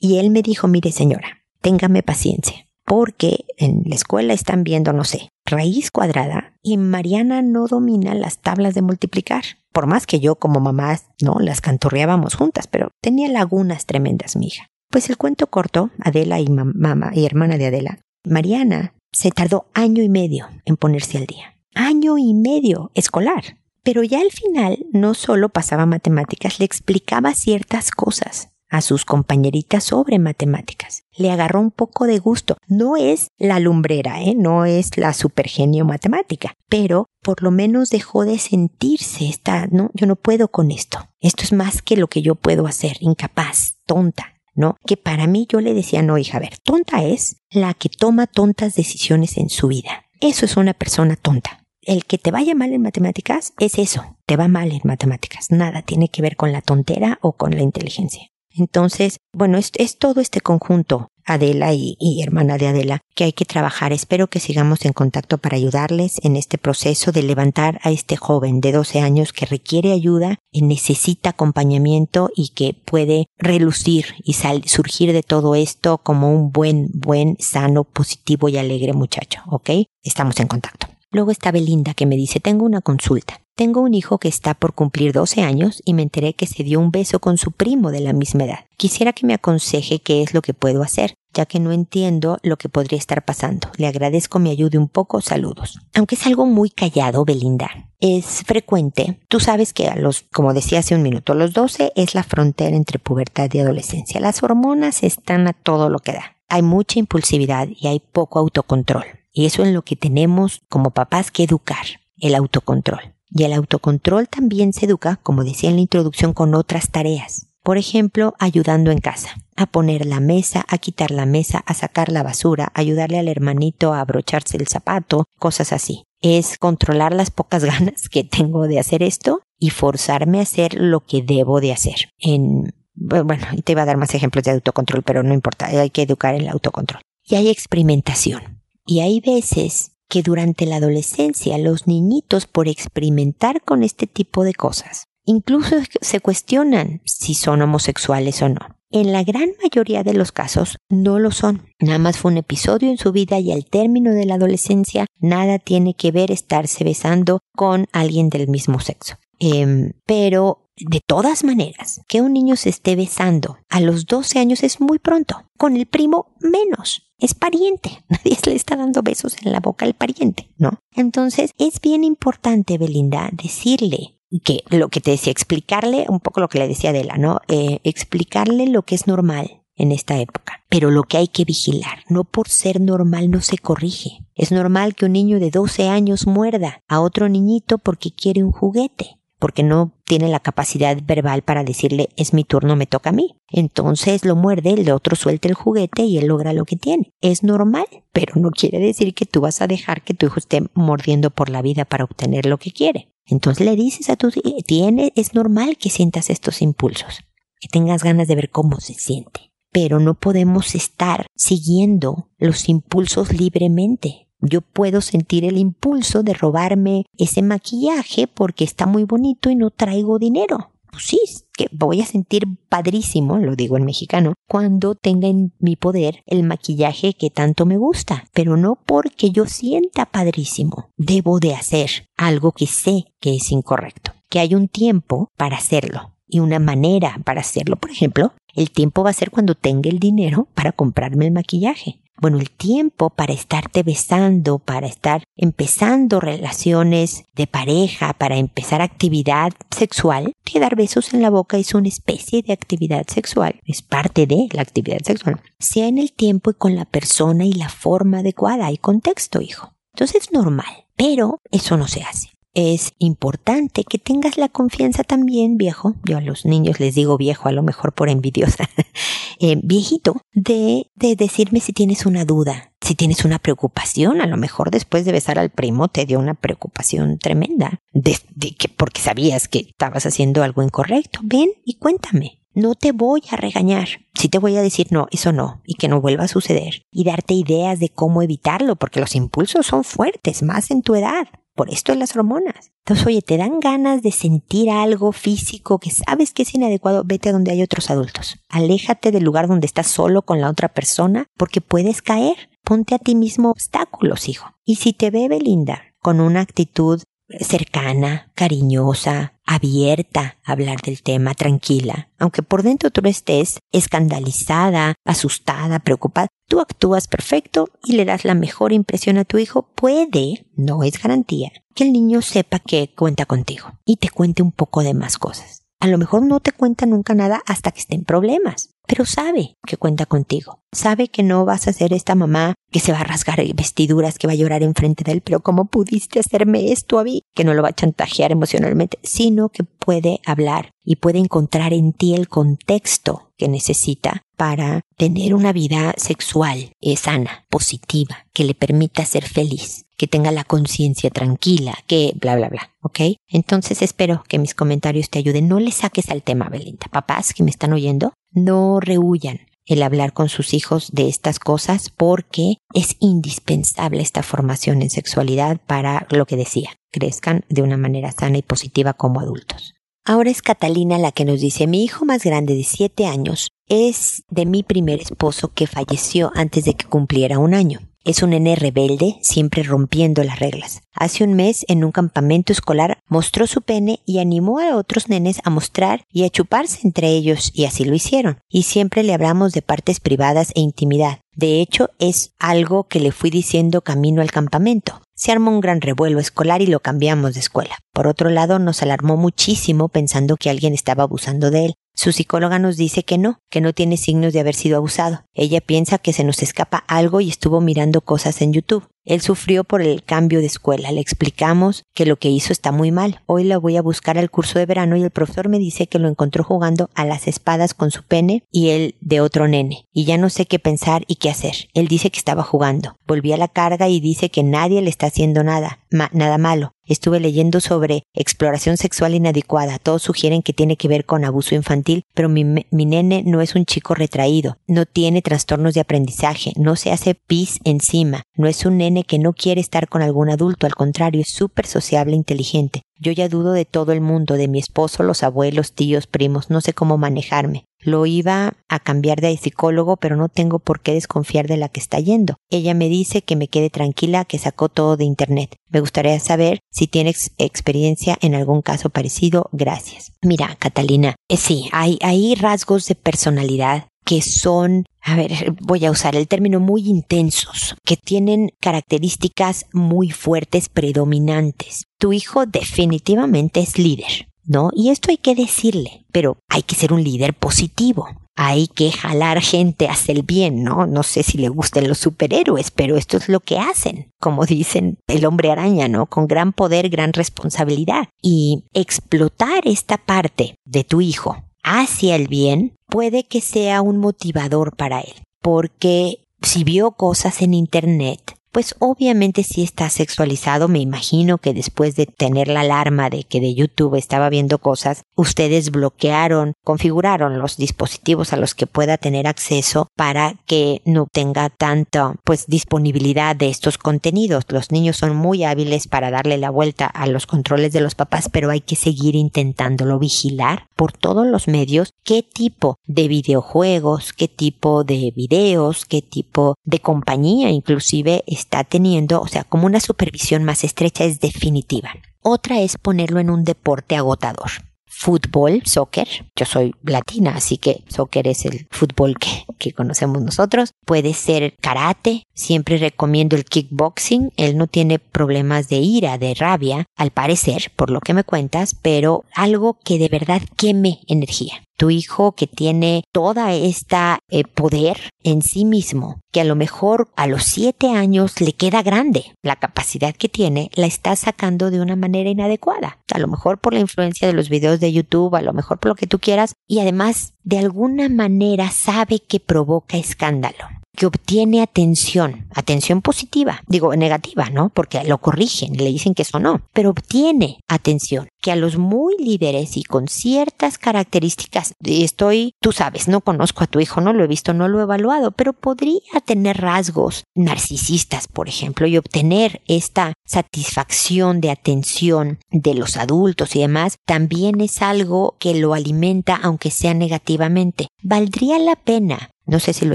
Y 0.00 0.18
él 0.18 0.30
me 0.30 0.42
dijo, 0.42 0.66
mire 0.66 0.90
señora, 0.90 1.44
téngame 1.60 2.02
paciencia, 2.02 2.66
porque 2.84 3.44
en 3.58 3.82
la 3.86 3.94
escuela 3.94 4.34
están 4.34 4.64
viendo, 4.64 4.92
no 4.92 5.04
sé, 5.04 5.28
raíz 5.44 5.92
cuadrada 5.92 6.58
y 6.62 6.78
Mariana 6.78 7.42
no 7.42 7.68
domina 7.68 8.12
las 8.14 8.38
tablas 8.38 8.74
de 8.74 8.82
multiplicar. 8.82 9.44
Por 9.72 9.86
más 9.86 10.04
que 10.06 10.18
yo 10.18 10.34
como 10.34 10.58
mamá, 10.58 10.98
no, 11.22 11.36
las 11.38 11.60
cantorreábamos 11.60 12.34
juntas, 12.34 12.66
pero 12.66 12.90
tenía 13.00 13.28
lagunas 13.28 13.86
tremendas 13.86 14.34
mi 14.34 14.48
hija. 14.48 14.66
Pues 14.90 15.10
el 15.10 15.16
cuento 15.16 15.46
corto, 15.48 15.90
Adela 16.00 16.40
y 16.40 16.48
mamá 16.48 17.12
y 17.14 17.24
hermana 17.24 17.56
de 17.56 17.66
Adela, 17.66 18.00
Mariana 18.26 18.92
se 19.12 19.30
tardó 19.30 19.68
año 19.72 20.02
y 20.02 20.08
medio 20.08 20.48
en 20.64 20.76
ponerse 20.76 21.16
al 21.16 21.26
día. 21.26 21.58
Año 21.74 22.18
y 22.18 22.34
medio 22.34 22.90
escolar. 22.94 23.58
Pero 23.84 24.02
ya 24.02 24.20
al 24.20 24.32
final 24.32 24.84
no 24.92 25.14
solo 25.14 25.48
pasaba 25.48 25.86
matemáticas, 25.86 26.58
le 26.58 26.64
explicaba 26.64 27.34
ciertas 27.34 27.92
cosas 27.92 28.48
a 28.68 28.80
sus 28.80 29.04
compañeritas 29.04 29.84
sobre 29.84 30.18
matemáticas. 30.18 31.04
Le 31.16 31.30
agarró 31.30 31.60
un 31.60 31.70
poco 31.70 32.06
de 32.06 32.18
gusto. 32.18 32.56
No 32.66 32.96
es 32.96 33.28
la 33.38 33.60
lumbrera, 33.60 34.20
¿eh? 34.20 34.34
no 34.34 34.64
es 34.64 34.98
la 34.98 35.12
supergenio 35.12 35.84
matemática, 35.84 36.54
pero 36.68 37.06
por 37.22 37.44
lo 37.44 37.52
menos 37.52 37.90
dejó 37.90 38.24
de 38.24 38.38
sentirse 38.38 39.28
esta, 39.28 39.68
no, 39.68 39.90
yo 39.94 40.08
no 40.08 40.16
puedo 40.16 40.48
con 40.48 40.72
esto. 40.72 40.98
Esto 41.20 41.44
es 41.44 41.52
más 41.52 41.80
que 41.80 41.96
lo 41.96 42.08
que 42.08 42.22
yo 42.22 42.34
puedo 42.34 42.66
hacer, 42.66 42.96
incapaz, 42.98 43.76
tonta. 43.86 44.35
¿No? 44.56 44.76
Que 44.86 44.96
para 44.96 45.26
mí 45.26 45.46
yo 45.48 45.60
le 45.60 45.74
decía, 45.74 46.02
no, 46.02 46.18
hija, 46.18 46.38
a 46.38 46.40
ver, 46.40 46.58
tonta 46.58 47.04
es 47.04 47.42
la 47.50 47.74
que 47.74 47.88
toma 47.88 48.26
tontas 48.26 48.74
decisiones 48.74 49.36
en 49.36 49.48
su 49.48 49.68
vida. 49.68 50.06
Eso 50.20 50.44
es 50.46 50.56
una 50.56 50.74
persona 50.74 51.16
tonta. 51.16 51.64
El 51.82 52.04
que 52.04 52.18
te 52.18 52.32
vaya 52.32 52.54
mal 52.54 52.72
en 52.72 52.82
matemáticas 52.82 53.52
es 53.60 53.78
eso, 53.78 54.16
te 54.26 54.36
va 54.36 54.48
mal 54.48 54.72
en 54.72 54.80
matemáticas. 54.82 55.50
Nada 55.50 55.82
tiene 55.82 56.08
que 56.08 56.22
ver 56.22 56.36
con 56.36 56.50
la 56.50 56.62
tontera 56.62 57.18
o 57.22 57.32
con 57.32 57.54
la 57.54 57.62
inteligencia. 57.62 58.32
Entonces, 58.50 59.20
bueno, 59.32 59.58
es, 59.58 59.70
es 59.76 59.98
todo 59.98 60.20
este 60.20 60.40
conjunto 60.40 61.12
Adela 61.26 61.74
y, 61.74 62.22
hermana 62.22 62.56
de 62.56 62.68
Adela, 62.68 63.00
que 63.14 63.24
hay 63.24 63.32
que 63.32 63.44
trabajar. 63.44 63.92
Espero 63.92 64.28
que 64.28 64.40
sigamos 64.40 64.84
en 64.84 64.92
contacto 64.92 65.38
para 65.38 65.56
ayudarles 65.56 66.20
en 66.22 66.36
este 66.36 66.58
proceso 66.58 67.12
de 67.12 67.22
levantar 67.22 67.80
a 67.82 67.90
este 67.90 68.16
joven 68.16 68.60
de 68.60 68.72
12 68.72 69.00
años 69.00 69.32
que 69.32 69.46
requiere 69.46 69.92
ayuda, 69.92 70.38
y 70.50 70.62
necesita 70.62 71.30
acompañamiento 71.30 72.30
y 72.34 72.48
que 72.48 72.72
puede 72.72 73.26
relucir 73.36 74.06
y 74.24 74.32
surgir 74.32 75.12
de 75.12 75.22
todo 75.22 75.54
esto 75.54 75.98
como 75.98 76.32
un 76.32 76.50
buen, 76.50 76.88
buen, 76.94 77.36
sano, 77.40 77.84
positivo 77.84 78.48
y 78.48 78.56
alegre 78.56 78.94
muchacho. 78.94 79.42
¿Ok? 79.50 79.70
Estamos 80.02 80.40
en 80.40 80.48
contacto. 80.48 80.86
Luego 81.10 81.30
está 81.30 81.52
Belinda 81.52 81.94
que 81.94 82.06
me 82.06 82.16
dice, 82.16 82.40
tengo 82.40 82.64
una 82.64 82.80
consulta. 82.80 83.40
Tengo 83.56 83.80
un 83.80 83.94
hijo 83.94 84.18
que 84.18 84.28
está 84.28 84.52
por 84.52 84.74
cumplir 84.74 85.14
12 85.14 85.40
años 85.40 85.80
y 85.86 85.94
me 85.94 86.02
enteré 86.02 86.34
que 86.34 86.46
se 86.46 86.62
dio 86.62 86.78
un 86.78 86.90
beso 86.90 87.20
con 87.20 87.38
su 87.38 87.52
primo 87.52 87.90
de 87.90 88.00
la 88.00 88.12
misma 88.12 88.44
edad. 88.44 88.66
Quisiera 88.76 89.14
que 89.14 89.24
me 89.24 89.32
aconseje 89.32 89.98
qué 89.98 90.22
es 90.22 90.34
lo 90.34 90.42
que 90.42 90.52
puedo 90.52 90.82
hacer, 90.82 91.14
ya 91.32 91.46
que 91.46 91.58
no 91.58 91.72
entiendo 91.72 92.36
lo 92.42 92.58
que 92.58 92.68
podría 92.68 92.98
estar 92.98 93.24
pasando. 93.24 93.70
Le 93.78 93.86
agradezco 93.86 94.38
me 94.38 94.50
ayude 94.50 94.76
un 94.76 94.88
poco. 94.88 95.22
Saludos. 95.22 95.80
Aunque 95.94 96.16
es 96.16 96.26
algo 96.26 96.44
muy 96.44 96.68
callado, 96.68 97.24
Belinda, 97.24 97.70
es 97.98 98.42
frecuente. 98.44 99.20
Tú 99.28 99.40
sabes 99.40 99.72
que 99.72 99.88
a 99.88 99.96
los, 99.96 100.26
como 100.30 100.52
decía 100.52 100.80
hace 100.80 100.94
un 100.94 101.00
minuto, 101.00 101.32
los 101.32 101.54
12 101.54 101.94
es 101.96 102.14
la 102.14 102.24
frontera 102.24 102.76
entre 102.76 102.98
pubertad 102.98 103.48
y 103.54 103.60
adolescencia. 103.60 104.20
Las 104.20 104.42
hormonas 104.42 105.02
están 105.02 105.48
a 105.48 105.54
todo 105.54 105.88
lo 105.88 106.00
que 106.00 106.12
da. 106.12 106.36
Hay 106.50 106.60
mucha 106.60 106.98
impulsividad 106.98 107.68
y 107.74 107.86
hay 107.86 108.00
poco 108.00 108.38
autocontrol. 108.38 109.06
Y 109.32 109.46
eso 109.46 109.64
es 109.64 109.72
lo 109.72 109.80
que 109.80 109.96
tenemos 109.96 110.60
como 110.68 110.90
papás 110.90 111.30
que 111.30 111.44
educar, 111.44 111.86
el 112.18 112.34
autocontrol. 112.34 113.15
Y 113.36 113.44
el 113.44 113.52
autocontrol 113.52 114.28
también 114.28 114.72
se 114.72 114.86
educa, 114.86 115.20
como 115.22 115.44
decía 115.44 115.68
en 115.68 115.76
la 115.76 115.82
introducción, 115.82 116.32
con 116.32 116.54
otras 116.54 116.90
tareas. 116.90 117.48
Por 117.62 117.76
ejemplo, 117.76 118.34
ayudando 118.38 118.90
en 118.90 118.98
casa, 118.98 119.36
a 119.56 119.66
poner 119.66 120.06
la 120.06 120.20
mesa, 120.20 120.64
a 120.68 120.78
quitar 120.78 121.10
la 121.10 121.26
mesa, 121.26 121.58
a 121.66 121.74
sacar 121.74 122.10
la 122.10 122.22
basura, 122.22 122.70
ayudarle 122.74 123.18
al 123.18 123.28
hermanito 123.28 123.92
a 123.92 124.00
abrocharse 124.00 124.56
el 124.56 124.68
zapato, 124.68 125.24
cosas 125.38 125.72
así. 125.72 126.04
Es 126.22 126.56
controlar 126.56 127.12
las 127.14 127.30
pocas 127.30 127.64
ganas 127.66 128.08
que 128.08 128.24
tengo 128.24 128.68
de 128.68 128.78
hacer 128.78 129.02
esto 129.02 129.40
y 129.58 129.70
forzarme 129.70 130.38
a 130.38 130.42
hacer 130.42 130.74
lo 130.74 131.00
que 131.00 131.22
debo 131.22 131.60
de 131.60 131.72
hacer. 131.72 132.08
En 132.18 132.72
Bueno, 132.94 133.46
te 133.64 133.72
iba 133.72 133.82
a 133.82 133.86
dar 133.86 133.98
más 133.98 134.14
ejemplos 134.14 134.44
de 134.44 134.52
autocontrol, 134.52 135.02
pero 135.02 135.22
no 135.22 135.34
importa, 135.34 135.66
hay 135.66 135.90
que 135.90 136.02
educar 136.02 136.34
el 136.34 136.48
autocontrol. 136.48 137.02
Y 137.22 137.34
hay 137.34 137.48
experimentación. 137.48 138.62
Y 138.86 139.00
hay 139.00 139.20
veces 139.20 139.95
que 140.08 140.22
durante 140.22 140.66
la 140.66 140.76
adolescencia 140.76 141.58
los 141.58 141.86
niñitos 141.86 142.46
por 142.46 142.68
experimentar 142.68 143.62
con 143.62 143.82
este 143.82 144.06
tipo 144.06 144.44
de 144.44 144.54
cosas, 144.54 145.06
incluso 145.24 145.76
se 146.00 146.20
cuestionan 146.20 147.00
si 147.04 147.34
son 147.34 147.62
homosexuales 147.62 148.42
o 148.42 148.48
no. 148.48 148.76
En 148.90 149.12
la 149.12 149.24
gran 149.24 149.50
mayoría 149.62 150.04
de 150.04 150.14
los 150.14 150.30
casos 150.30 150.78
no 150.88 151.18
lo 151.18 151.32
son. 151.32 151.62
Nada 151.80 151.98
más 151.98 152.18
fue 152.18 152.30
un 152.30 152.38
episodio 152.38 152.88
en 152.88 152.98
su 152.98 153.10
vida 153.10 153.40
y 153.40 153.50
al 153.50 153.64
término 153.64 154.12
de 154.12 154.26
la 154.26 154.34
adolescencia 154.34 155.06
nada 155.18 155.58
tiene 155.58 155.94
que 155.94 156.12
ver 156.12 156.30
estarse 156.30 156.84
besando 156.84 157.40
con 157.54 157.86
alguien 157.92 158.28
del 158.28 158.46
mismo 158.46 158.78
sexo. 158.78 159.16
Em, 159.38 159.92
pero 160.06 160.70
de 160.76 161.00
todas 161.00 161.42
maneras, 161.44 162.02
que 162.06 162.20
un 162.20 162.32
niño 162.32 162.56
se 162.56 162.68
esté 162.68 162.96
besando 162.96 163.58
a 163.68 163.80
los 163.80 164.06
12 164.06 164.38
años 164.38 164.62
es 164.62 164.80
muy 164.80 164.98
pronto. 164.98 165.42
Con 165.56 165.76
el 165.76 165.86
primo 165.86 166.34
menos. 166.40 167.02
Es 167.18 167.34
pariente. 167.34 168.04
Nadie 168.08 168.36
le 168.44 168.54
está 168.54 168.76
dando 168.76 169.02
besos 169.02 169.36
en 169.42 169.52
la 169.52 169.60
boca 169.60 169.86
al 169.86 169.94
pariente, 169.94 170.50
¿no? 170.58 170.80
Entonces 170.94 171.52
es 171.58 171.80
bien 171.80 172.04
importante, 172.04 172.76
Belinda, 172.76 173.30
decirle 173.32 174.18
que 174.44 174.64
lo 174.68 174.88
que 174.88 175.00
te 175.00 175.12
decía, 175.12 175.30
explicarle 175.30 176.04
un 176.08 176.20
poco 176.20 176.40
lo 176.40 176.48
que 176.48 176.58
le 176.58 176.68
decía 176.68 176.90
Adela, 176.90 177.16
¿no? 177.16 177.40
Eh, 177.48 177.80
explicarle 177.84 178.66
lo 178.66 178.82
que 178.82 178.96
es 178.96 179.06
normal 179.06 179.62
en 179.76 179.92
esta 179.92 180.18
época. 180.18 180.64
Pero 180.68 180.90
lo 180.90 181.04
que 181.04 181.16
hay 181.16 181.28
que 181.28 181.44
vigilar, 181.44 182.00
no 182.08 182.24
por 182.24 182.48
ser 182.48 182.80
normal 182.80 183.30
no 183.30 183.40
se 183.40 183.56
corrige. 183.56 184.26
Es 184.34 184.52
normal 184.52 184.94
que 184.94 185.06
un 185.06 185.12
niño 185.12 185.38
de 185.38 185.50
12 185.50 185.88
años 185.88 186.26
muerda 186.26 186.82
a 186.88 187.00
otro 187.00 187.28
niñito 187.28 187.78
porque 187.78 188.10
quiere 188.10 188.42
un 188.42 188.52
juguete, 188.52 189.20
porque 189.46 189.62
no 189.62 189.92
tiene 190.04 190.26
la 190.26 190.40
capacidad 190.40 190.98
verbal 191.04 191.42
para 191.42 191.62
decirle 191.62 192.08
es 192.16 192.34
mi 192.34 192.42
turno, 192.42 192.74
me 192.74 192.88
toca 192.88 193.10
a 193.10 193.12
mí. 193.12 193.36
Entonces 193.48 194.24
lo 194.24 194.34
muerde, 194.34 194.70
el 194.70 194.90
otro 194.90 195.14
suelta 195.14 195.46
el 195.46 195.54
juguete 195.54 196.02
y 196.02 196.18
él 196.18 196.26
logra 196.26 196.52
lo 196.52 196.64
que 196.64 196.74
tiene. 196.74 197.12
Es 197.20 197.44
normal, 197.44 197.86
pero 198.12 198.34
no 198.40 198.50
quiere 198.50 198.80
decir 198.80 199.14
que 199.14 199.24
tú 199.24 199.42
vas 199.42 199.62
a 199.62 199.68
dejar 199.68 200.02
que 200.02 200.14
tu 200.14 200.26
hijo 200.26 200.40
esté 200.40 200.64
mordiendo 200.74 201.30
por 201.30 201.48
la 201.48 201.62
vida 201.62 201.84
para 201.84 202.02
obtener 202.02 202.44
lo 202.44 202.58
que 202.58 202.72
quiere. 202.72 203.12
Entonces 203.24 203.64
le 203.64 203.76
dices 203.76 204.10
a 204.10 204.16
tu 204.16 204.32
tiene, 204.66 205.12
es 205.14 205.32
normal 205.32 205.76
que 205.76 205.90
sientas 205.90 206.28
estos 206.28 206.60
impulsos, 206.60 207.22
que 207.60 207.68
tengas 207.68 208.02
ganas 208.02 208.26
de 208.26 208.34
ver 208.34 208.50
cómo 208.50 208.80
se 208.80 208.94
siente. 208.94 209.52
Pero 209.70 210.00
no 210.00 210.14
podemos 210.14 210.74
estar 210.74 211.28
siguiendo 211.36 212.30
los 212.36 212.68
impulsos 212.68 213.32
libremente. 213.32 214.25
Yo 214.40 214.60
puedo 214.60 215.00
sentir 215.00 215.44
el 215.44 215.56
impulso 215.56 216.22
de 216.22 216.34
robarme 216.34 217.06
ese 217.18 217.42
maquillaje 217.42 218.26
porque 218.26 218.64
está 218.64 218.86
muy 218.86 219.04
bonito 219.04 219.50
y 219.50 219.56
no 219.56 219.70
traigo 219.70 220.18
dinero. 220.18 220.70
Pues 220.90 221.04
sí, 221.04 221.20
que 221.52 221.68
voy 221.72 222.00
a 222.00 222.06
sentir 222.06 222.46
padrísimo, 222.70 223.36
lo 223.38 223.54
digo 223.54 223.76
en 223.76 223.84
mexicano, 223.84 224.32
cuando 224.48 224.94
tenga 224.94 225.28
en 225.28 225.52
mi 225.58 225.76
poder 225.76 226.22
el 226.26 226.42
maquillaje 226.42 227.12
que 227.12 227.28
tanto 227.28 227.66
me 227.66 227.76
gusta, 227.76 228.24
pero 228.32 228.56
no 228.56 228.78
porque 228.86 229.30
yo 229.30 229.46
sienta 229.46 230.06
padrísimo. 230.06 230.88
Debo 230.96 231.38
de 231.38 231.54
hacer 231.54 232.08
algo 232.16 232.52
que 232.52 232.66
sé 232.66 233.12
que 233.20 233.36
es 233.36 233.52
incorrecto, 233.52 234.12
que 234.30 234.38
hay 234.38 234.54
un 234.54 234.68
tiempo 234.68 235.30
para 235.36 235.58
hacerlo 235.58 236.14
y 236.28 236.40
una 236.40 236.58
manera 236.58 237.20
para 237.24 237.40
hacerlo. 237.40 237.76
Por 237.76 237.90
ejemplo, 237.90 238.32
el 238.54 238.70
tiempo 238.70 239.04
va 239.04 239.10
a 239.10 239.14
ser 239.14 239.30
cuando 239.30 239.54
tenga 239.54 239.90
el 239.90 239.98
dinero 239.98 240.48
para 240.54 240.72
comprarme 240.72 241.26
el 241.26 241.32
maquillaje. 241.32 242.00
Bueno, 242.18 242.38
el 242.38 242.50
tiempo 242.50 243.10
para 243.10 243.34
estarte 243.34 243.82
besando, 243.82 244.58
para 244.58 244.86
estar 244.86 245.22
empezando 245.36 246.18
relaciones 246.18 247.24
de 247.34 247.46
pareja, 247.46 248.14
para 248.14 248.36
empezar 248.36 248.80
actividad 248.80 249.52
sexual, 249.70 250.32
que 250.44 250.60
dar 250.60 250.76
besos 250.76 251.12
en 251.12 251.20
la 251.20 251.30
boca 251.30 251.58
es 251.58 251.74
una 251.74 251.88
especie 251.88 252.42
de 252.42 252.54
actividad 252.54 253.06
sexual, 253.06 253.60
es 253.64 253.82
parte 253.82 254.26
de 254.26 254.48
la 254.52 254.62
actividad 254.62 255.00
sexual, 255.02 255.40
sea 255.58 255.88
en 255.88 255.98
el 255.98 256.12
tiempo 256.12 256.50
y 256.50 256.54
con 256.54 256.74
la 256.74 256.86
persona 256.86 257.44
y 257.44 257.52
la 257.52 257.68
forma 257.68 258.18
adecuada. 258.20 258.70
Y 258.70 258.78
contexto, 258.78 259.40
hijo. 259.40 259.74
Entonces 259.94 260.24
es 260.24 260.32
normal, 260.32 260.86
pero 260.96 261.40
eso 261.50 261.76
no 261.76 261.88
se 261.88 262.02
hace 262.02 262.35
es 262.56 262.94
importante 262.98 263.84
que 263.84 263.98
tengas 263.98 264.38
la 264.38 264.48
confianza 264.48 265.04
también, 265.04 265.58
viejo, 265.58 265.94
yo 266.04 266.16
a 266.16 266.22
los 266.22 266.46
niños 266.46 266.80
les 266.80 266.94
digo 266.94 267.18
viejo, 267.18 267.50
a 267.50 267.52
lo 267.52 267.62
mejor 267.62 267.92
por 267.92 268.08
envidiosa, 268.08 268.66
eh, 269.40 269.60
viejito, 269.62 270.22
de, 270.32 270.90
de 270.94 271.16
decirme 271.16 271.60
si 271.60 271.74
tienes 271.74 272.06
una 272.06 272.24
duda, 272.24 272.72
si 272.80 272.94
tienes 272.94 273.26
una 273.26 273.38
preocupación, 273.38 274.22
a 274.22 274.26
lo 274.26 274.38
mejor 274.38 274.70
después 274.70 275.04
de 275.04 275.12
besar 275.12 275.38
al 275.38 275.50
primo 275.50 275.88
te 275.88 276.06
dio 276.06 276.18
una 276.18 276.32
preocupación 276.32 277.18
tremenda, 277.18 277.78
de, 277.92 278.16
que, 278.58 278.70
porque 278.70 279.02
sabías 279.02 279.48
que 279.48 279.58
estabas 279.58 280.06
haciendo 280.06 280.42
algo 280.42 280.62
incorrecto. 280.62 281.20
Ven 281.22 281.50
y 281.62 281.74
cuéntame. 281.74 282.40
No 282.54 282.74
te 282.74 282.92
voy 282.92 283.22
a 283.30 283.36
regañar. 283.36 283.88
Sí 284.14 284.30
te 284.30 284.38
voy 284.38 284.56
a 284.56 284.62
decir 284.62 284.86
no, 284.90 285.08
eso 285.10 285.30
no, 285.30 285.60
y 285.66 285.74
que 285.74 285.88
no 285.88 286.00
vuelva 286.00 286.24
a 286.24 286.28
suceder. 286.28 286.86
Y 286.90 287.04
darte 287.04 287.34
ideas 287.34 287.80
de 287.80 287.90
cómo 287.90 288.22
evitarlo, 288.22 288.76
porque 288.76 289.00
los 289.00 289.14
impulsos 289.14 289.66
son 289.66 289.84
fuertes, 289.84 290.42
más 290.42 290.70
en 290.70 290.80
tu 290.80 290.94
edad 290.94 291.28
por 291.56 291.70
esto 291.70 291.90
de 291.90 291.98
las 291.98 292.14
hormonas. 292.14 292.70
Entonces, 292.84 293.06
oye, 293.06 293.22
te 293.22 293.36
dan 293.36 293.58
ganas 293.58 294.02
de 294.02 294.12
sentir 294.12 294.70
algo 294.70 295.10
físico 295.10 295.78
que 295.80 295.90
sabes 295.90 296.32
que 296.32 296.42
es 296.42 296.54
inadecuado, 296.54 297.02
vete 297.04 297.30
a 297.30 297.32
donde 297.32 297.50
hay 297.50 297.62
otros 297.62 297.90
adultos. 297.90 298.36
Aléjate 298.48 299.10
del 299.10 299.24
lugar 299.24 299.48
donde 299.48 299.66
estás 299.66 299.88
solo 299.88 300.22
con 300.22 300.40
la 300.40 300.50
otra 300.50 300.68
persona 300.68 301.26
porque 301.36 301.60
puedes 301.60 302.02
caer. 302.02 302.50
Ponte 302.62 302.94
a 302.94 302.98
ti 302.98 303.14
mismo 303.14 303.50
obstáculos, 303.50 304.28
hijo. 304.28 304.50
Y 304.64 304.76
si 304.76 304.92
te 304.92 305.10
ve 305.10 305.28
Belinda 305.28 305.82
con 306.00 306.20
una 306.20 306.40
actitud 306.40 307.02
cercana, 307.40 308.30
cariñosa, 308.34 309.34
abierta 309.44 310.38
a 310.44 310.52
hablar 310.52 310.80
del 310.80 311.02
tema, 311.02 311.34
tranquila. 311.34 312.08
Aunque 312.18 312.42
por 312.42 312.62
dentro 312.62 312.90
tú 312.90 313.00
estés 313.04 313.58
escandalizada, 313.72 314.94
asustada, 315.04 315.78
preocupada, 315.80 316.28
tú 316.46 316.60
actúas 316.60 317.08
perfecto 317.08 317.68
y 317.84 317.94
le 317.94 318.04
das 318.04 318.24
la 318.24 318.34
mejor 318.34 318.72
impresión 318.72 319.18
a 319.18 319.24
tu 319.24 319.38
hijo. 319.38 319.68
Puede, 319.74 320.46
no 320.54 320.82
es 320.82 321.02
garantía, 321.02 321.52
que 321.74 321.84
el 321.84 321.92
niño 321.92 322.22
sepa 322.22 322.58
que 322.58 322.94
cuenta 322.94 323.26
contigo 323.26 323.78
y 323.84 323.96
te 323.96 324.10
cuente 324.10 324.42
un 324.42 324.52
poco 324.52 324.82
de 324.82 324.94
más 324.94 325.18
cosas. 325.18 325.66
A 325.78 325.88
lo 325.88 325.98
mejor 325.98 326.22
no 326.22 326.40
te 326.40 326.52
cuenta 326.52 326.86
nunca 326.86 327.14
nada 327.14 327.42
hasta 327.46 327.70
que 327.70 327.80
estén 327.80 328.04
problemas, 328.04 328.75
pero 328.86 329.04
sabe 329.04 329.56
que 329.66 329.76
cuenta 329.76 330.06
contigo. 330.06 330.60
Sabe 330.72 331.08
que 331.08 331.22
no 331.22 331.44
vas 331.44 331.68
a 331.68 331.72
ser 331.72 331.92
esta 331.92 332.14
mamá 332.14 332.54
que 332.70 332.80
se 332.80 332.92
va 332.92 333.00
a 333.00 333.04
rasgar 333.04 333.42
vestiduras, 333.54 334.18
que 334.18 334.26
va 334.26 334.32
a 334.32 334.36
llorar 334.36 334.62
enfrente 334.62 335.04
de 335.04 335.12
él, 335.12 335.20
pero 335.22 335.40
¿cómo 335.40 335.66
pudiste 335.66 336.20
hacerme 336.20 336.72
esto 336.72 336.98
a 336.98 337.04
mí? 337.04 337.22
Que 337.34 337.44
no 337.44 337.54
lo 337.54 337.62
va 337.62 337.70
a 337.70 337.74
chantajear 337.74 338.32
emocionalmente, 338.32 338.98
sino 339.02 339.48
que 339.48 339.64
puede 339.64 340.20
hablar 340.26 340.70
y 340.84 340.96
puede 340.96 341.18
encontrar 341.18 341.72
en 341.72 341.92
ti 341.92 342.14
el 342.14 342.28
contexto 342.28 343.30
que 343.36 343.48
necesita 343.48 344.22
para 344.36 344.82
tener 344.96 345.34
una 345.34 345.52
vida 345.52 345.94
sexual 345.96 346.72
eh, 346.80 346.96
sana, 346.96 347.46
positiva, 347.48 348.26
que 348.32 348.44
le 348.44 348.54
permita 348.54 349.04
ser 349.04 349.24
feliz 349.24 349.85
que 349.96 350.06
tenga 350.06 350.30
la 350.30 350.44
conciencia 350.44 351.10
tranquila, 351.10 351.74
que 351.86 352.12
bla, 352.20 352.36
bla, 352.36 352.48
bla, 352.48 352.70
¿ok? 352.82 353.00
Entonces 353.28 353.82
espero 353.82 354.24
que 354.28 354.38
mis 354.38 354.54
comentarios 354.54 355.10
te 355.10 355.18
ayuden. 355.18 355.48
No 355.48 355.60
le 355.60 355.72
saques 355.72 356.10
al 356.10 356.22
tema, 356.22 356.48
Belinda. 356.48 356.86
Papás 356.90 357.32
que 357.32 357.42
me 357.42 357.50
están 357.50 357.72
oyendo, 357.72 358.12
no 358.32 358.80
rehuyan 358.80 359.40
el 359.66 359.82
hablar 359.82 360.12
con 360.12 360.28
sus 360.28 360.54
hijos 360.54 360.90
de 360.92 361.08
estas 361.08 361.38
cosas 361.38 361.90
porque 361.90 362.58
es 362.72 362.96
indispensable 363.00 364.00
esta 364.00 364.22
formación 364.22 364.80
en 364.80 364.90
sexualidad 364.90 365.60
para 365.66 366.06
lo 366.10 366.24
que 366.26 366.36
decía, 366.36 366.70
crezcan 366.92 367.44
de 367.48 367.62
una 367.62 367.76
manera 367.76 368.12
sana 368.12 368.38
y 368.38 368.42
positiva 368.42 368.92
como 368.92 369.20
adultos. 369.20 369.74
Ahora 370.04 370.30
es 370.30 370.40
Catalina 370.40 370.98
la 370.98 371.10
que 371.10 371.24
nos 371.24 371.40
dice, 371.40 371.66
mi 371.66 371.82
hijo 371.82 372.04
más 372.04 372.22
grande 372.22 372.54
de 372.54 372.62
siete 372.62 373.06
años 373.06 373.48
es 373.68 374.22
de 374.30 374.46
mi 374.46 374.62
primer 374.62 375.00
esposo 375.00 375.52
que 375.52 375.66
falleció 375.66 376.30
antes 376.36 376.64
de 376.64 376.74
que 376.74 376.86
cumpliera 376.86 377.40
un 377.40 377.54
año. 377.54 377.80
Es 378.06 378.22
un 378.22 378.30
nene 378.30 378.54
rebelde, 378.54 379.16
siempre 379.20 379.64
rompiendo 379.64 380.22
las 380.22 380.38
reglas. 380.38 380.80
Hace 380.94 381.24
un 381.24 381.34
mes, 381.34 381.64
en 381.66 381.82
un 381.82 381.90
campamento 381.90 382.52
escolar, 382.52 383.00
mostró 383.08 383.48
su 383.48 383.62
pene 383.62 383.98
y 384.06 384.20
animó 384.20 384.60
a 384.60 384.76
otros 384.76 385.08
nenes 385.08 385.40
a 385.42 385.50
mostrar 385.50 386.04
y 386.12 386.22
a 386.22 386.30
chuparse 386.30 386.78
entre 386.84 387.08
ellos, 387.08 387.50
y 387.52 387.64
así 387.64 387.84
lo 387.84 387.96
hicieron. 387.96 388.38
Y 388.48 388.62
siempre 388.62 389.02
le 389.02 389.12
hablamos 389.12 389.50
de 389.50 389.60
partes 389.60 389.98
privadas 389.98 390.52
e 390.54 390.60
intimidad. 390.60 391.18
De 391.34 391.60
hecho, 391.60 391.90
es 391.98 392.32
algo 392.38 392.84
que 392.84 393.00
le 393.00 393.10
fui 393.10 393.30
diciendo 393.30 393.80
camino 393.80 394.22
al 394.22 394.30
campamento. 394.30 395.02
Se 395.16 395.32
armó 395.32 395.50
un 395.50 395.60
gran 395.60 395.80
revuelo 395.80 396.20
escolar 396.20 396.62
y 396.62 396.66
lo 396.66 396.78
cambiamos 396.78 397.34
de 397.34 397.40
escuela. 397.40 397.76
Por 397.92 398.06
otro 398.06 398.30
lado, 398.30 398.60
nos 398.60 398.82
alarmó 398.82 399.16
muchísimo 399.16 399.88
pensando 399.88 400.36
que 400.36 400.48
alguien 400.48 400.74
estaba 400.74 401.02
abusando 401.02 401.50
de 401.50 401.66
él. 401.66 401.74
Su 401.96 402.12
psicóloga 402.12 402.58
nos 402.58 402.76
dice 402.76 403.04
que 403.04 403.16
no, 403.16 403.38
que 403.50 403.62
no 403.62 403.72
tiene 403.72 403.96
signos 403.96 404.34
de 404.34 404.40
haber 404.40 404.54
sido 404.54 404.76
abusado. 404.76 405.24
Ella 405.32 405.62
piensa 405.62 405.96
que 405.96 406.12
se 406.12 406.24
nos 406.24 406.42
escapa 406.42 406.84
algo 406.88 407.22
y 407.22 407.30
estuvo 407.30 407.62
mirando 407.62 408.02
cosas 408.02 408.42
en 408.42 408.52
YouTube. 408.52 408.86
Él 409.06 409.22
sufrió 409.22 409.64
por 409.64 409.80
el 409.80 410.02
cambio 410.02 410.40
de 410.40 410.46
escuela. 410.46 410.92
Le 410.92 411.00
explicamos 411.00 411.84
que 411.94 412.04
lo 412.04 412.16
que 412.16 412.28
hizo 412.28 412.52
está 412.52 412.70
muy 412.70 412.90
mal. 412.90 413.22
Hoy 413.24 413.44
la 413.44 413.56
voy 413.56 413.78
a 413.78 413.82
buscar 413.82 414.18
al 414.18 414.30
curso 414.30 414.58
de 414.58 414.66
verano 414.66 414.96
y 414.96 415.04
el 415.04 415.10
profesor 415.10 415.48
me 415.48 415.58
dice 415.58 415.86
que 415.86 415.98
lo 415.98 416.08
encontró 416.08 416.44
jugando 416.44 416.90
a 416.94 417.06
las 417.06 417.28
espadas 417.28 417.72
con 417.72 417.90
su 417.90 418.02
pene 418.02 418.42
y 418.52 418.70
él 418.70 418.96
de 419.00 419.22
otro 419.22 419.48
nene. 419.48 419.86
Y 419.92 420.04
ya 420.04 420.18
no 420.18 420.28
sé 420.28 420.44
qué 420.44 420.58
pensar 420.58 421.04
y 421.06 421.16
qué 421.16 421.30
hacer. 421.30 421.68
Él 421.72 421.88
dice 421.88 422.10
que 422.10 422.18
estaba 422.18 422.42
jugando. 422.42 422.96
Volví 423.06 423.32
a 423.32 423.38
la 423.38 423.48
carga 423.48 423.88
y 423.88 424.00
dice 424.00 424.28
que 424.28 424.42
nadie 424.42 424.82
le 424.82 424.90
está 424.90 425.06
haciendo 425.06 425.44
nada, 425.44 425.78
nada 425.90 426.36
malo. 426.36 426.72
Estuve 426.86 427.18
leyendo 427.18 427.60
sobre 427.60 428.04
exploración 428.14 428.76
sexual 428.76 429.14
inadecuada. 429.14 429.78
Todos 429.78 430.02
sugieren 430.02 430.42
que 430.42 430.52
tiene 430.52 430.76
que 430.76 430.88
ver 430.88 431.04
con 431.04 431.24
abuso 431.24 431.54
infantil, 431.54 432.04
pero 432.14 432.28
mi, 432.28 432.44
mi 432.44 432.86
nene 432.86 433.24
no 433.26 433.40
es 433.40 433.54
un 433.56 433.64
chico 433.64 433.94
retraído, 433.94 434.58
no 434.68 434.86
tiene 434.86 435.20
trastornos 435.20 435.74
de 435.74 435.80
aprendizaje, 435.80 436.52
no 436.56 436.76
se 436.76 436.92
hace 436.92 437.14
pis 437.14 437.58
encima, 437.64 438.22
no 438.36 438.46
es 438.46 438.64
un 438.64 438.78
nene 438.78 439.02
que 439.04 439.18
no 439.18 439.32
quiere 439.32 439.60
estar 439.60 439.88
con 439.88 440.02
algún 440.02 440.30
adulto, 440.30 440.66
al 440.66 440.74
contrario, 440.74 441.20
es 441.20 441.32
súper 441.32 441.66
sociable 441.66 442.12
e 442.12 442.16
inteligente. 442.16 442.82
Yo 442.98 443.12
ya 443.12 443.28
dudo 443.28 443.52
de 443.52 443.66
todo 443.66 443.92
el 443.92 444.00
mundo, 444.00 444.34
de 444.34 444.48
mi 444.48 444.58
esposo, 444.58 445.02
los 445.02 445.22
abuelos, 445.22 445.72
tíos, 445.72 446.06
primos, 446.06 446.50
no 446.50 446.60
sé 446.60 446.72
cómo 446.72 446.96
manejarme. 446.96 447.64
Lo 447.86 448.04
iba 448.04 448.56
a 448.68 448.80
cambiar 448.80 449.20
de 449.20 449.36
psicólogo, 449.36 449.96
pero 449.96 450.16
no 450.16 450.28
tengo 450.28 450.58
por 450.58 450.80
qué 450.80 450.92
desconfiar 450.92 451.46
de 451.46 451.56
la 451.56 451.68
que 451.68 451.78
está 451.78 452.00
yendo. 452.00 452.34
Ella 452.50 452.74
me 452.74 452.88
dice 452.88 453.22
que 453.22 453.36
me 453.36 453.46
quede 453.46 453.70
tranquila, 453.70 454.24
que 454.24 454.38
sacó 454.38 454.68
todo 454.68 454.96
de 454.96 455.04
internet. 455.04 455.54
Me 455.68 455.78
gustaría 455.78 456.18
saber 456.18 456.58
si 456.68 456.88
tienes 456.88 457.30
experiencia 457.38 458.18
en 458.20 458.34
algún 458.34 458.60
caso 458.60 458.90
parecido. 458.90 459.48
Gracias. 459.52 460.10
Mira, 460.20 460.56
Catalina, 460.58 461.14
eh, 461.28 461.36
sí, 461.36 461.68
hay, 461.70 462.00
hay 462.02 462.34
rasgos 462.34 462.88
de 462.88 462.96
personalidad 462.96 463.86
que 464.06 464.22
son, 464.22 464.84
a 465.02 465.16
ver, 465.16 465.52
voy 465.60 465.84
a 465.84 465.90
usar 465.90 466.16
el 466.16 466.28
término 466.28 466.60
muy 466.60 466.88
intensos, 466.88 467.74
que 467.84 467.96
tienen 467.96 468.50
características 468.60 469.66
muy 469.72 470.10
fuertes, 470.10 470.70
predominantes. 470.70 471.84
Tu 471.98 472.12
hijo 472.12 472.46
definitivamente 472.46 473.60
es 473.60 473.78
líder, 473.78 474.25
¿no? 474.46 474.70
Y 474.74 474.90
esto 474.90 475.10
hay 475.10 475.18
que 475.18 475.34
decirle, 475.34 476.04
pero 476.12 476.38
hay 476.48 476.62
que 476.62 476.74
ser 476.74 476.92
un 476.92 477.02
líder 477.02 477.34
positivo. 477.34 478.08
Hay 478.38 478.68
que 478.68 478.92
jalar 478.92 479.40
gente 479.40 479.88
hacia 479.88 480.12
el 480.12 480.22
bien, 480.22 480.62
¿no? 480.62 480.86
No 480.86 481.02
sé 481.02 481.22
si 481.22 481.38
le 481.38 481.48
gusten 481.48 481.88
los 481.88 481.98
superhéroes, 481.98 482.70
pero 482.70 482.98
esto 482.98 483.16
es 483.16 483.30
lo 483.30 483.40
que 483.40 483.58
hacen. 483.58 484.10
Como 484.20 484.44
dicen 484.44 484.98
el 485.06 485.24
hombre 485.24 485.50
araña, 485.50 485.88
¿no? 485.88 486.04
Con 486.04 486.26
gran 486.26 486.52
poder, 486.52 486.90
gran 486.90 487.14
responsabilidad. 487.14 488.08
Y 488.20 488.64
explotar 488.74 489.66
esta 489.66 489.96
parte 489.96 490.56
de 490.66 490.84
tu 490.84 491.00
hijo 491.00 491.36
hacia 491.62 492.14
el 492.14 492.28
bien 492.28 492.76
puede 492.88 493.24
que 493.24 493.40
sea 493.40 493.82
un 493.82 493.98
motivador 493.98 494.76
para 494.76 495.00
él, 495.00 495.14
porque 495.42 496.20
si 496.40 496.62
vio 496.62 496.92
cosas 496.92 497.42
en 497.42 497.54
Internet 497.54 498.35
pues 498.56 498.74
obviamente 498.78 499.42
si 499.42 499.62
está 499.62 499.90
sexualizado, 499.90 500.66
me 500.66 500.78
imagino 500.78 501.36
que 501.36 501.52
después 501.52 501.94
de 501.94 502.06
tener 502.06 502.48
la 502.48 502.60
alarma 502.60 503.10
de 503.10 503.24
que 503.24 503.38
de 503.38 503.54
YouTube 503.54 503.96
estaba 503.96 504.30
viendo 504.30 504.56
cosas, 504.56 505.02
ustedes 505.14 505.70
bloquearon, 505.70 506.54
configuraron 506.64 507.38
los 507.38 507.58
dispositivos 507.58 508.32
a 508.32 508.38
los 508.38 508.54
que 508.54 508.66
pueda 508.66 508.96
tener 508.96 509.26
acceso 509.26 509.88
para 509.94 510.36
que 510.46 510.80
no 510.86 511.06
tenga 511.12 511.50
tanta 511.50 512.14
pues 512.24 512.46
disponibilidad 512.46 513.36
de 513.36 513.50
estos 513.50 513.76
contenidos. 513.76 514.44
Los 514.48 514.72
niños 514.72 514.96
son 514.96 515.14
muy 515.14 515.44
hábiles 515.44 515.86
para 515.86 516.10
darle 516.10 516.38
la 516.38 516.48
vuelta 516.48 516.86
a 516.86 517.06
los 517.08 517.26
controles 517.26 517.74
de 517.74 517.82
los 517.82 517.94
papás, 517.94 518.30
pero 518.32 518.48
hay 518.48 518.62
que 518.62 518.74
seguir 518.74 519.16
intentándolo 519.16 519.98
vigilar 519.98 520.64
por 520.76 520.94
todos 520.94 521.26
los 521.26 521.46
medios 521.46 521.90
qué 522.04 522.22
tipo 522.22 522.78
de 522.86 523.06
videojuegos, 523.06 524.14
qué 524.14 524.28
tipo 524.28 524.82
de 524.82 525.12
videos, 525.14 525.84
qué 525.84 526.00
tipo 526.00 526.54
de 526.64 526.78
compañía 526.78 527.50
inclusive 527.50 528.24
teniendo, 528.68 529.20
o 529.20 529.28
sea, 529.28 529.44
como 529.44 529.66
una 529.66 529.80
supervisión 529.80 530.44
más 530.44 530.64
estrecha 530.64 531.04
es 531.04 531.20
definitiva. 531.20 531.90
Otra 532.22 532.60
es 532.60 532.76
ponerlo 532.78 533.20
en 533.20 533.30
un 533.30 533.44
deporte 533.44 533.96
agotador. 533.96 534.50
Fútbol, 534.98 535.62
soccer. 535.66 536.08
Yo 536.34 536.46
soy 536.46 536.74
latina, 536.82 537.34
así 537.36 537.58
que 537.58 537.84
soccer 537.86 538.26
es 538.28 538.46
el 538.46 538.66
fútbol 538.70 539.18
que, 539.18 539.44
que 539.58 539.72
conocemos 539.72 540.22
nosotros. 540.22 540.70
Puede 540.86 541.12
ser 541.12 541.54
karate. 541.60 542.22
Siempre 542.34 542.78
recomiendo 542.78 543.36
el 543.36 543.44
kickboxing. 543.44 544.32
Él 544.38 544.56
no 544.56 544.68
tiene 544.68 544.98
problemas 544.98 545.68
de 545.68 545.76
ira, 545.76 546.16
de 546.16 546.34
rabia, 546.34 546.86
al 546.96 547.10
parecer, 547.10 547.70
por 547.76 547.90
lo 547.90 548.00
que 548.00 548.14
me 548.14 548.24
cuentas, 548.24 548.74
pero 548.80 549.24
algo 549.34 549.78
que 549.84 549.98
de 549.98 550.08
verdad 550.08 550.40
queme 550.56 551.00
energía 551.06 551.62
tu 551.76 551.90
hijo 551.90 552.32
que 552.32 552.46
tiene 552.46 553.04
toda 553.12 553.52
esta 553.52 554.18
eh, 554.28 554.44
poder 554.44 554.98
en 555.22 555.42
sí 555.42 555.64
mismo, 555.64 556.20
que 556.32 556.40
a 556.40 556.44
lo 556.44 556.56
mejor 556.56 557.08
a 557.16 557.26
los 557.26 557.44
siete 557.44 557.90
años 557.90 558.40
le 558.40 558.52
queda 558.52 558.82
grande, 558.82 559.34
la 559.42 559.56
capacidad 559.56 560.14
que 560.14 560.28
tiene 560.28 560.70
la 560.74 560.86
está 560.86 561.16
sacando 561.16 561.70
de 561.70 561.80
una 561.80 561.96
manera 561.96 562.30
inadecuada, 562.30 562.98
a 563.12 563.18
lo 563.18 563.28
mejor 563.28 563.58
por 563.58 563.74
la 563.74 563.80
influencia 563.80 564.26
de 564.26 564.34
los 564.34 564.48
videos 564.48 564.80
de 564.80 564.92
YouTube, 564.92 565.34
a 565.34 565.42
lo 565.42 565.52
mejor 565.52 565.78
por 565.78 565.90
lo 565.90 565.94
que 565.94 566.06
tú 566.06 566.18
quieras, 566.18 566.54
y 566.66 566.80
además 566.80 567.34
de 567.44 567.58
alguna 567.58 568.08
manera 568.08 568.70
sabe 568.70 569.20
que 569.20 569.40
provoca 569.40 569.96
escándalo 569.96 570.75
que 570.96 571.06
obtiene 571.06 571.62
atención, 571.62 572.46
atención 572.54 573.02
positiva, 573.02 573.62
digo 573.68 573.94
negativa, 573.94 574.50
¿no? 574.50 574.70
Porque 574.70 575.04
lo 575.04 575.18
corrigen, 575.18 575.76
le 575.76 575.84
dicen 575.84 576.14
que 576.14 576.22
eso 576.22 576.40
no, 576.40 576.62
pero 576.72 576.90
obtiene 576.90 577.60
atención, 577.68 578.28
que 578.40 578.50
a 578.50 578.56
los 578.56 578.78
muy 578.78 579.14
líderes 579.18 579.76
y 579.76 579.84
con 579.84 580.08
ciertas 580.08 580.78
características, 580.78 581.74
estoy, 581.84 582.54
tú 582.60 582.72
sabes, 582.72 583.08
no 583.08 583.20
conozco 583.20 583.62
a 583.62 583.66
tu 583.66 583.80
hijo, 583.80 584.00
no 584.00 584.12
lo 584.12 584.24
he 584.24 584.28
visto, 584.28 584.54
no 584.54 584.68
lo 584.68 584.80
he 584.80 584.82
evaluado, 584.82 585.32
pero 585.32 585.52
podría 585.52 586.00
tener 586.24 586.60
rasgos 586.60 587.24
narcisistas, 587.34 588.26
por 588.26 588.48
ejemplo, 588.48 588.86
y 588.86 588.96
obtener 588.96 589.62
esta 589.66 590.14
satisfacción 590.24 591.40
de 591.40 591.50
atención 591.50 592.38
de 592.50 592.74
los 592.74 592.96
adultos 592.96 593.54
y 593.54 593.60
demás, 593.60 593.96
también 594.06 594.60
es 594.60 594.82
algo 594.82 595.36
que 595.38 595.54
lo 595.54 595.74
alimenta, 595.74 596.36
aunque 596.36 596.70
sea 596.70 596.94
negativamente. 596.94 597.88
Valdría 598.02 598.58
la 598.58 598.76
pena 598.76 599.30
no 599.46 599.60
sé 599.60 599.72
si 599.72 599.86
lo 599.86 599.94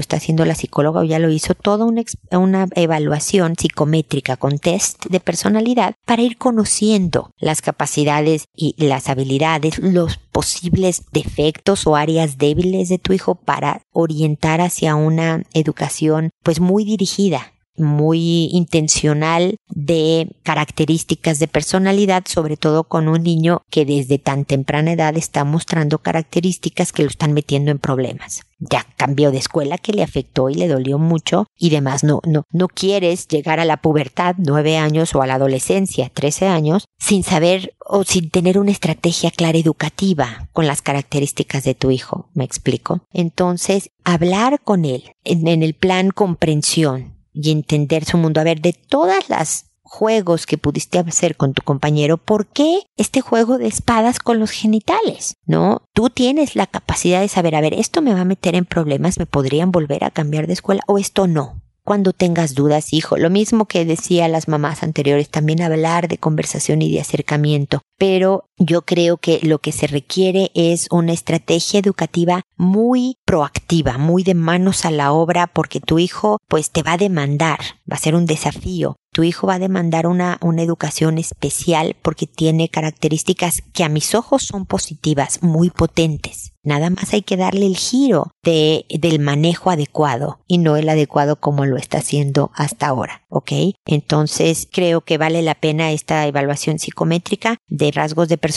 está 0.00 0.16
haciendo 0.16 0.44
la 0.44 0.54
psicóloga 0.54 1.00
o 1.00 1.04
ya 1.04 1.18
lo 1.18 1.30
hizo, 1.30 1.54
toda 1.54 1.84
una, 1.84 2.02
una, 2.32 2.66
evaluación 2.74 3.54
psicométrica 3.56 4.36
con 4.36 4.58
test 4.58 5.06
de 5.06 5.20
personalidad 5.20 5.94
para 6.04 6.22
ir 6.22 6.38
conociendo 6.38 7.30
las 7.38 7.60
capacidades 7.62 8.46
y 8.54 8.74
las 8.78 9.08
habilidades, 9.08 9.78
los 9.78 10.18
posibles 10.18 11.02
defectos 11.12 11.86
o 11.86 11.96
áreas 11.96 12.38
débiles 12.38 12.88
de 12.88 12.98
tu 12.98 13.12
hijo 13.12 13.34
para 13.34 13.82
orientar 13.92 14.60
hacia 14.60 14.94
una 14.94 15.42
educación 15.52 16.30
pues 16.42 16.60
muy 16.60 16.84
dirigida 16.84 17.51
muy 17.76 18.48
intencional 18.52 19.56
de 19.68 20.36
características 20.42 21.38
de 21.38 21.48
personalidad, 21.48 22.24
sobre 22.26 22.56
todo 22.56 22.84
con 22.84 23.08
un 23.08 23.22
niño 23.22 23.62
que 23.70 23.84
desde 23.84 24.18
tan 24.18 24.44
temprana 24.44 24.92
edad 24.92 25.16
está 25.16 25.44
mostrando 25.44 25.98
características 25.98 26.92
que 26.92 27.02
lo 27.02 27.08
están 27.08 27.32
metiendo 27.32 27.70
en 27.70 27.78
problemas. 27.78 28.42
Ya 28.58 28.86
cambió 28.96 29.32
de 29.32 29.38
escuela 29.38 29.76
que 29.76 29.92
le 29.92 30.04
afectó 30.04 30.48
y 30.48 30.54
le 30.54 30.68
dolió 30.68 30.98
mucho 30.98 31.46
y 31.58 31.70
demás. 31.70 32.04
No, 32.04 32.20
no, 32.24 32.44
no 32.52 32.68
quieres 32.68 33.26
llegar 33.26 33.58
a 33.58 33.64
la 33.64 33.78
pubertad, 33.78 34.36
nueve 34.38 34.76
años 34.76 35.14
o 35.14 35.22
a 35.22 35.26
la 35.26 35.34
adolescencia, 35.34 36.10
trece 36.14 36.46
años, 36.46 36.84
sin 36.98 37.24
saber 37.24 37.74
o 37.80 38.04
sin 38.04 38.30
tener 38.30 38.58
una 38.58 38.70
estrategia 38.70 39.32
clara 39.32 39.58
educativa 39.58 40.48
con 40.52 40.68
las 40.68 40.80
características 40.80 41.64
de 41.64 41.74
tu 41.74 41.90
hijo. 41.90 42.30
¿Me 42.34 42.44
explico? 42.44 43.00
Entonces, 43.12 43.90
hablar 44.04 44.60
con 44.62 44.84
él 44.84 45.12
en, 45.24 45.48
en 45.48 45.64
el 45.64 45.74
plan 45.74 46.10
comprensión, 46.10 47.11
y 47.32 47.50
entender 47.50 48.04
su 48.04 48.18
mundo. 48.18 48.40
A 48.40 48.44
ver, 48.44 48.60
de 48.60 48.72
todas 48.72 49.28
las 49.28 49.66
juegos 49.82 50.46
que 50.46 50.56
pudiste 50.56 50.98
hacer 50.98 51.36
con 51.36 51.52
tu 51.52 51.62
compañero, 51.62 52.16
¿por 52.16 52.46
qué 52.46 52.80
este 52.96 53.20
juego 53.20 53.58
de 53.58 53.66
espadas 53.66 54.20
con 54.20 54.38
los 54.38 54.50
genitales? 54.50 55.34
¿No? 55.44 55.82
Tú 55.92 56.08
tienes 56.08 56.56
la 56.56 56.66
capacidad 56.66 57.20
de 57.20 57.28
saber, 57.28 57.54
a 57.54 57.60
ver, 57.60 57.74
esto 57.74 58.00
me 58.00 58.14
va 58.14 58.22
a 58.22 58.24
meter 58.24 58.54
en 58.54 58.64
problemas, 58.64 59.18
me 59.18 59.26
podrían 59.26 59.70
volver 59.70 60.04
a 60.04 60.10
cambiar 60.10 60.46
de 60.46 60.54
escuela 60.54 60.82
o 60.86 60.98
esto 60.98 61.26
no. 61.26 61.60
Cuando 61.84 62.12
tengas 62.12 62.54
dudas, 62.54 62.92
hijo, 62.92 63.16
lo 63.16 63.28
mismo 63.28 63.66
que 63.66 63.84
decía 63.84 64.28
las 64.28 64.46
mamás 64.46 64.84
anteriores, 64.84 65.28
también 65.28 65.60
hablar 65.60 66.06
de 66.06 66.16
conversación 66.16 66.80
y 66.80 66.92
de 66.92 67.00
acercamiento. 67.00 67.82
Pero 67.98 68.44
yo 68.64 68.82
creo 68.82 69.16
que 69.16 69.40
lo 69.42 69.58
que 69.58 69.72
se 69.72 69.86
requiere 69.86 70.50
es 70.54 70.86
una 70.90 71.12
estrategia 71.12 71.80
educativa 71.80 72.42
muy 72.56 73.16
proactiva, 73.24 73.98
muy 73.98 74.22
de 74.22 74.34
manos 74.34 74.84
a 74.84 74.90
la 74.90 75.12
obra, 75.12 75.48
porque 75.48 75.80
tu 75.80 75.98
hijo 75.98 76.38
pues 76.48 76.70
te 76.70 76.82
va 76.82 76.92
a 76.92 76.98
demandar, 76.98 77.58
va 77.90 77.96
a 77.96 78.00
ser 78.00 78.14
un 78.14 78.26
desafío 78.26 78.96
tu 79.12 79.22
hijo 79.22 79.46
va 79.46 79.54
a 79.54 79.58
demandar 79.58 80.06
una, 80.06 80.38
una 80.40 80.62
educación 80.62 81.18
especial 81.18 81.96
porque 82.00 82.26
tiene 82.26 82.70
características 82.70 83.62
que 83.74 83.84
a 83.84 83.90
mis 83.90 84.14
ojos 84.14 84.44
son 84.44 84.64
positivas, 84.64 85.42
muy 85.42 85.68
potentes. 85.68 86.52
Nada 86.64 86.90
más 86.90 87.12
hay 87.12 87.22
que 87.22 87.36
darle 87.36 87.66
el 87.66 87.76
giro 87.76 88.30
de, 88.42 88.86
del 88.88 89.18
manejo 89.18 89.70
adecuado 89.70 90.38
y 90.46 90.58
no 90.58 90.76
el 90.76 90.88
adecuado 90.88 91.36
como 91.40 91.66
lo 91.66 91.76
está 91.76 91.98
haciendo 91.98 92.52
hasta 92.54 92.86
ahora, 92.86 93.24
¿ok? 93.28 93.52
Entonces 93.84 94.68
creo 94.70 95.00
que 95.02 95.18
vale 95.18 95.42
la 95.42 95.56
pena 95.56 95.90
esta 95.90 96.26
evaluación 96.26 96.78
psicométrica 96.78 97.58
de 97.68 97.90
rasgos 97.90 98.28
de 98.28 98.38
personalidad 98.38 98.51